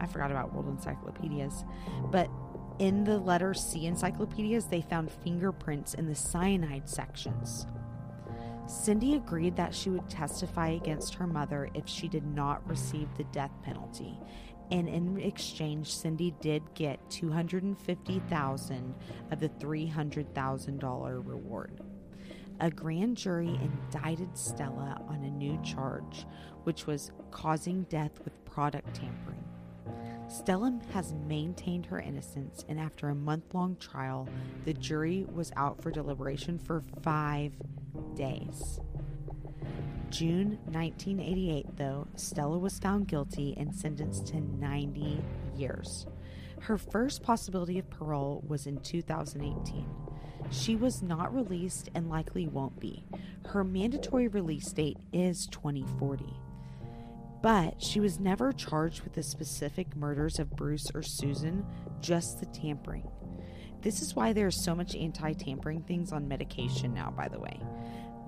I 0.00 0.06
forgot 0.06 0.30
about 0.30 0.54
world 0.54 0.68
encyclopedias, 0.68 1.64
but 2.10 2.30
in 2.78 3.04
the 3.04 3.18
letter 3.18 3.52
C 3.52 3.86
encyclopedias, 3.86 4.66
they 4.66 4.80
found 4.80 5.10
fingerprints 5.10 5.94
in 5.94 6.06
the 6.06 6.14
cyanide 6.14 6.88
sections. 6.88 7.66
Cindy 8.66 9.14
agreed 9.14 9.56
that 9.56 9.74
she 9.74 9.90
would 9.90 10.08
testify 10.08 10.70
against 10.70 11.14
her 11.14 11.26
mother 11.26 11.68
if 11.74 11.86
she 11.88 12.08
did 12.08 12.26
not 12.26 12.66
receive 12.68 13.08
the 13.16 13.24
death 13.24 13.52
penalty. 13.62 14.18
And 14.70 14.88
in 14.88 15.18
exchange, 15.18 15.94
Cindy 15.94 16.34
did 16.40 16.62
get 16.74 16.98
250,000 17.10 18.94
of 19.30 19.40
the 19.40 19.48
$300,000 19.48 21.26
reward. 21.26 21.80
A 22.58 22.70
grand 22.70 23.16
jury 23.16 23.58
indicted 23.60 24.36
Stella 24.36 25.00
on 25.08 25.22
a 25.22 25.30
new 25.30 25.60
charge, 25.62 26.26
which 26.64 26.86
was 26.86 27.12
causing 27.30 27.82
death 27.84 28.18
with 28.24 28.44
product 28.44 28.94
tampering. 28.94 29.44
Stella 30.28 30.76
has 30.92 31.12
maintained 31.12 31.86
her 31.86 32.00
innocence, 32.00 32.64
and 32.68 32.80
after 32.80 33.10
a 33.10 33.14
month 33.14 33.54
long 33.54 33.76
trial, 33.76 34.28
the 34.64 34.72
jury 34.72 35.26
was 35.32 35.52
out 35.54 35.80
for 35.80 35.90
deliberation 35.92 36.58
for 36.58 36.82
five 37.02 37.52
days. 38.16 38.80
June 40.16 40.58
1988, 40.72 41.76
though, 41.76 42.08
Stella 42.16 42.56
was 42.56 42.78
found 42.78 43.06
guilty 43.06 43.54
and 43.58 43.74
sentenced 43.74 44.26
to 44.28 44.40
90 44.40 45.22
years. 45.54 46.06
Her 46.60 46.78
first 46.78 47.22
possibility 47.22 47.78
of 47.78 47.90
parole 47.90 48.42
was 48.48 48.66
in 48.66 48.80
2018. 48.80 49.86
She 50.50 50.74
was 50.74 51.02
not 51.02 51.34
released 51.34 51.90
and 51.94 52.08
likely 52.08 52.46
won't 52.46 52.80
be. 52.80 53.04
Her 53.48 53.62
mandatory 53.62 54.28
release 54.28 54.72
date 54.72 54.96
is 55.12 55.46
2040 55.48 56.24
but 57.42 57.80
she 57.80 58.00
was 58.00 58.18
never 58.18 58.52
charged 58.52 59.02
with 59.02 59.12
the 59.12 59.22
specific 59.22 59.94
murders 59.94 60.40
of 60.40 60.50
Bruce 60.56 60.86
or 60.94 61.02
Susan, 61.02 61.64
just 62.00 62.40
the 62.40 62.46
tampering. 62.46 63.06
This 63.82 64.02
is 64.02 64.16
why 64.16 64.32
there's 64.32 64.64
so 64.64 64.74
much 64.74 64.96
anti 64.96 65.32
tampering 65.34 65.82
things 65.82 66.10
on 66.10 66.26
medication 66.26 66.92
now, 66.92 67.12
by 67.16 67.28
the 67.28 67.38
way. 67.38 67.60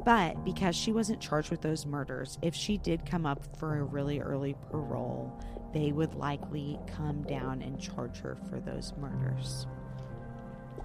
But 0.05 0.45
because 0.45 0.75
she 0.75 0.93
wasn't 0.93 1.21
charged 1.21 1.51
with 1.51 1.61
those 1.61 1.87
murders, 1.87 2.39
if 2.43 2.55
she 2.55 2.79
did 2.79 3.05
come 3.05 3.27
up 3.27 3.57
for 3.59 3.79
a 3.79 3.85
really 3.85 4.21
early 4.21 4.55
parole, 4.71 5.39
they 5.73 5.93
would 5.93 6.15
likely 6.15 6.79
come 6.87 7.23
down 7.23 7.63
and 7.63 7.81
charge 7.81 8.19
her 8.19 8.37
for 8.49 8.61
those 8.61 8.95
murders. 8.99 9.67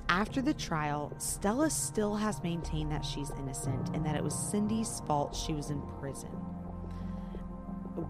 After 0.10 0.42
the 0.42 0.54
trial, 0.54 1.14
Stella 1.18 1.70
still 1.70 2.16
has 2.16 2.44
maintained 2.44 2.92
that 2.92 3.06
she's 3.06 3.32
innocent 3.32 3.90
and 3.96 4.06
that 4.06 4.16
it 4.16 4.24
was 4.24 4.36
Cindy's 4.36 5.02
fault 5.08 5.36
she 5.36 5.54
was 5.54 5.70
in 5.70 5.82
prison. 6.00 6.30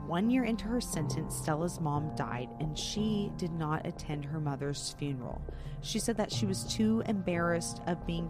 One 0.08 0.30
year 0.30 0.46
into 0.46 0.66
her 0.66 0.82
sentence, 0.82 1.36
Stella's 1.36 1.80
mom 1.80 2.16
died, 2.16 2.50
and 2.60 2.78
she 2.78 3.32
did 3.38 3.52
not 3.52 3.86
attend 3.86 4.26
her 4.26 4.40
mother's 4.40 4.96
funeral. 4.98 5.42
She 5.82 6.00
said 6.00 6.18
that 6.18 6.32
she 6.32 6.46
was 6.46 6.64
too 6.64 7.04
embarrassed 7.06 7.82
of 7.86 8.08
being 8.08 8.30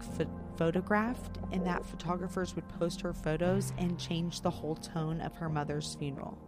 photographed 0.56 1.38
and 1.52 1.66
that 1.66 1.84
photographers 1.84 2.54
would 2.54 2.68
post 2.78 3.00
her 3.00 3.12
photos 3.12 3.72
and 3.78 3.98
change 3.98 4.40
the 4.40 4.50
whole 4.50 4.76
tone 4.76 5.20
of 5.20 5.34
her 5.34 5.48
mother's 5.48 5.94
funeral. 5.94 6.38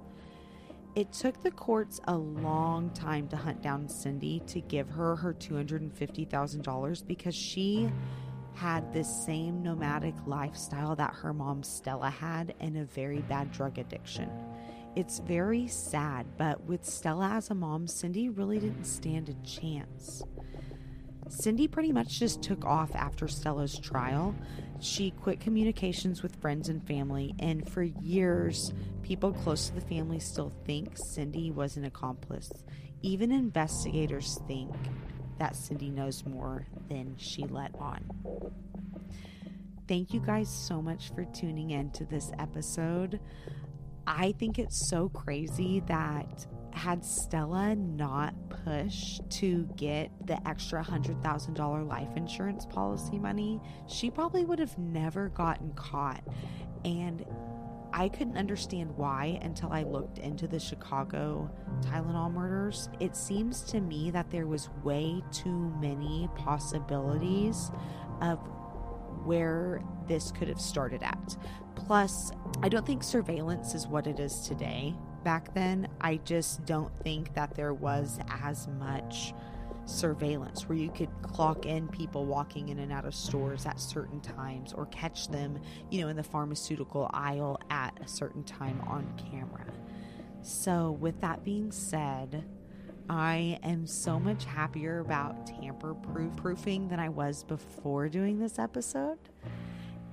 It 0.95 1.12
took 1.12 1.42
the 1.42 1.51
courts 1.51 2.01
a 2.09 2.16
long 2.16 2.90
time 2.90 3.29
to 3.29 3.37
hunt 3.37 3.61
down 3.61 3.88
Cindy 3.88 4.40
to 4.47 4.61
give 4.62 4.88
her 4.88 5.14
her 5.16 5.35
$250,000 5.35 7.07
because 7.07 7.35
she 7.35 7.90
had 8.55 8.90
this 8.92 9.25
same 9.27 9.62
nomadic 9.62 10.14
lifestyle 10.27 10.97
that 10.97 11.12
her 11.12 11.35
mom 11.35 11.62
Stella 11.62 12.09
had 12.09 12.55
and 12.61 12.79
a 12.79 12.85
very 12.85 13.21
bad 13.21 13.53
drug 13.53 13.79
addiction. 13.79 14.31
It's 14.97 15.19
very 15.19 15.69
sad, 15.69 16.27
but 16.38 16.64
with 16.64 16.83
Stella 16.83 17.29
as 17.29 17.50
a 17.50 17.54
mom, 17.54 17.87
Cindy 17.87 18.31
really 18.31 18.59
didn't 18.59 18.87
stand 18.87 19.29
a 19.29 19.35
chance. 19.46 20.23
Cindy 21.29 21.66
pretty 21.68 21.92
much 21.92 22.18
just 22.18 22.42
took 22.42 22.64
off 22.64 22.94
after 22.94 23.29
Stella's 23.29 23.79
trial. 23.79 24.35
She 24.81 25.10
quit 25.10 25.40
communications 25.40 26.22
with 26.22 26.37
friends 26.37 26.68
and 26.68 26.87
family, 26.87 27.35
and 27.38 27.68
for 27.68 27.83
years, 27.83 28.72
people 29.02 29.33
close 29.33 29.68
to 29.68 29.74
the 29.74 29.81
family 29.81 30.20
still 30.20 30.52
think 30.64 30.96
Cindy 30.96 31.50
was 31.50 31.77
an 31.77 31.85
accomplice. 31.85 32.50
Even 33.02 33.33
investigators 33.33 34.40
think 34.46 34.74
that 35.38 35.56
Cindy 35.56 35.90
knows 35.90 36.24
more 36.24 36.66
than 36.88 37.14
she 37.16 37.44
let 37.44 37.74
on. 37.77 38.04
Thank 39.88 40.12
you 40.12 40.20
guys 40.20 40.48
so 40.48 40.83
much 40.83 41.14
for 41.14 41.24
tuning 41.24 41.70
in 41.70 41.90
to 41.92 42.04
this 42.04 42.33
episode. 42.38 43.20
I 44.06 44.33
think 44.33 44.58
it's 44.58 44.88
so 44.88 45.08
crazy 45.10 45.81
that 45.87 46.46
had 46.77 47.04
Stella 47.04 47.74
not 47.74 48.35
pushed 48.48 49.29
to 49.31 49.66
get 49.77 50.10
the 50.27 50.46
extra 50.46 50.85
$100,000 50.85 51.88
life 51.88 52.08
insurance 52.16 52.66
policy 52.66 53.18
money, 53.18 53.60
she 53.88 54.10
probably 54.10 54.44
would 54.44 54.58
have 54.58 54.77
never 54.77 55.31
gotten 55.31 55.72
caught. 55.72 56.22
And 56.85 57.24
I 57.92 58.10
couldn't 58.10 58.37
understand 58.37 58.94
why 58.96 59.38
until 59.40 59.72
I 59.72 59.85
looked 59.85 60.18
into 60.18 60.46
the 60.46 60.60
Chicago 60.60 61.50
Tylenol 61.81 62.31
murders. 62.33 62.90
It 63.00 63.16
seems 63.16 63.62
to 63.62 63.81
me 63.81 64.10
that 64.10 64.31
there 64.31 64.46
was 64.46 64.68
way 64.85 65.22
too 65.33 65.72
many 65.81 66.29
possibilities 66.37 67.70
of 68.20 68.38
where 69.24 69.83
this 70.06 70.31
could 70.31 70.48
have 70.48 70.60
started 70.60 71.02
at. 71.02 71.37
Plus, 71.74 72.33
I 72.62 72.68
don't 72.68 72.85
think 72.85 73.02
surveillance 73.02 73.74
is 73.74 73.87
what 73.87 74.06
it 74.06 74.20
is 74.20 74.40
today. 74.40 74.94
Back 75.27 75.52
then, 75.54 75.88
I 76.00 76.18
just 76.18 76.64
don't 76.66 76.96
think 77.02 77.35
that 77.35 77.56
there 77.56 77.74
was 77.74 78.20
as 78.44 78.68
much 78.79 79.35
surveillance 79.85 80.68
where 80.68 80.79
you 80.79 80.88
could 80.88 81.08
clock 81.20 81.66
in 81.66 81.88
people 81.88 82.27
walking 82.27 82.68
in 82.68 82.79
and 82.79 82.92
out 82.92 83.04
of 83.04 83.12
stores 83.12 83.66
at 83.66 83.81
certain 83.81 84.20
times 84.20 84.72
or 84.72 84.87
catch 84.87 85.27
them, 85.27 85.58
you 85.90 86.00
know, 86.00 86.06
in 86.06 86.14
the 86.14 86.22
pharmaceutical 86.22 87.10
aisle 87.12 87.58
at 87.70 87.98
a 88.00 88.06
certain 88.06 88.44
time 88.44 88.81
on 88.87 89.04
camera. 89.33 89.66
So, 90.42 90.92
with 90.92 91.20
that 91.22 91.44
being 91.44 91.72
said, 91.72 92.44
I 93.10 93.58
am 93.64 93.85
so 93.85 94.20
much 94.20 94.44
happier 94.44 95.00
about 95.00 95.44
tamper 95.44 95.94
proofing 96.37 96.87
than 96.87 97.00
I 97.00 97.08
was 97.08 97.42
before 97.42 98.08
doing 98.08 98.38
this 98.38 98.60
episode. 98.60 99.18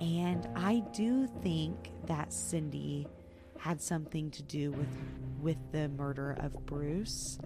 And 0.00 0.48
I 0.56 0.82
do 0.92 1.28
think 1.44 1.92
that 2.06 2.32
Cindy 2.32 3.06
had 3.64 3.80
something 3.80 4.30
to 4.30 4.42
do 4.42 4.70
with 4.72 4.88
with 5.40 5.56
the 5.72 5.88
murder 5.88 6.36
of 6.40 6.66
Bruce. 6.66 7.38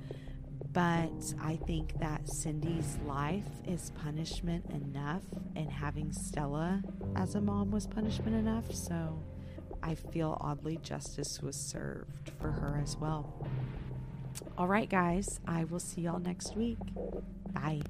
But 0.72 1.34
I 1.40 1.56
think 1.66 1.98
that 2.00 2.28
Cindy's 2.28 2.98
life 3.06 3.46
is 3.66 3.92
punishment 4.02 4.64
enough, 4.70 5.22
and 5.54 5.70
having 5.70 6.12
Stella 6.12 6.82
as 7.14 7.36
a 7.36 7.40
mom 7.40 7.70
was 7.70 7.86
punishment 7.86 8.34
enough. 8.36 8.72
So 8.74 9.22
I 9.80 9.94
feel 9.94 10.36
oddly 10.40 10.78
justice 10.82 11.40
was 11.40 11.56
served 11.56 12.32
for 12.40 12.50
her 12.50 12.80
as 12.82 12.96
well. 12.96 13.46
All 14.56 14.66
right, 14.66 14.90
guys, 14.90 15.38
I 15.46 15.64
will 15.64 15.80
see 15.80 16.02
y'all 16.02 16.18
next 16.18 16.56
week. 16.56 16.78
Bye. 17.52 17.82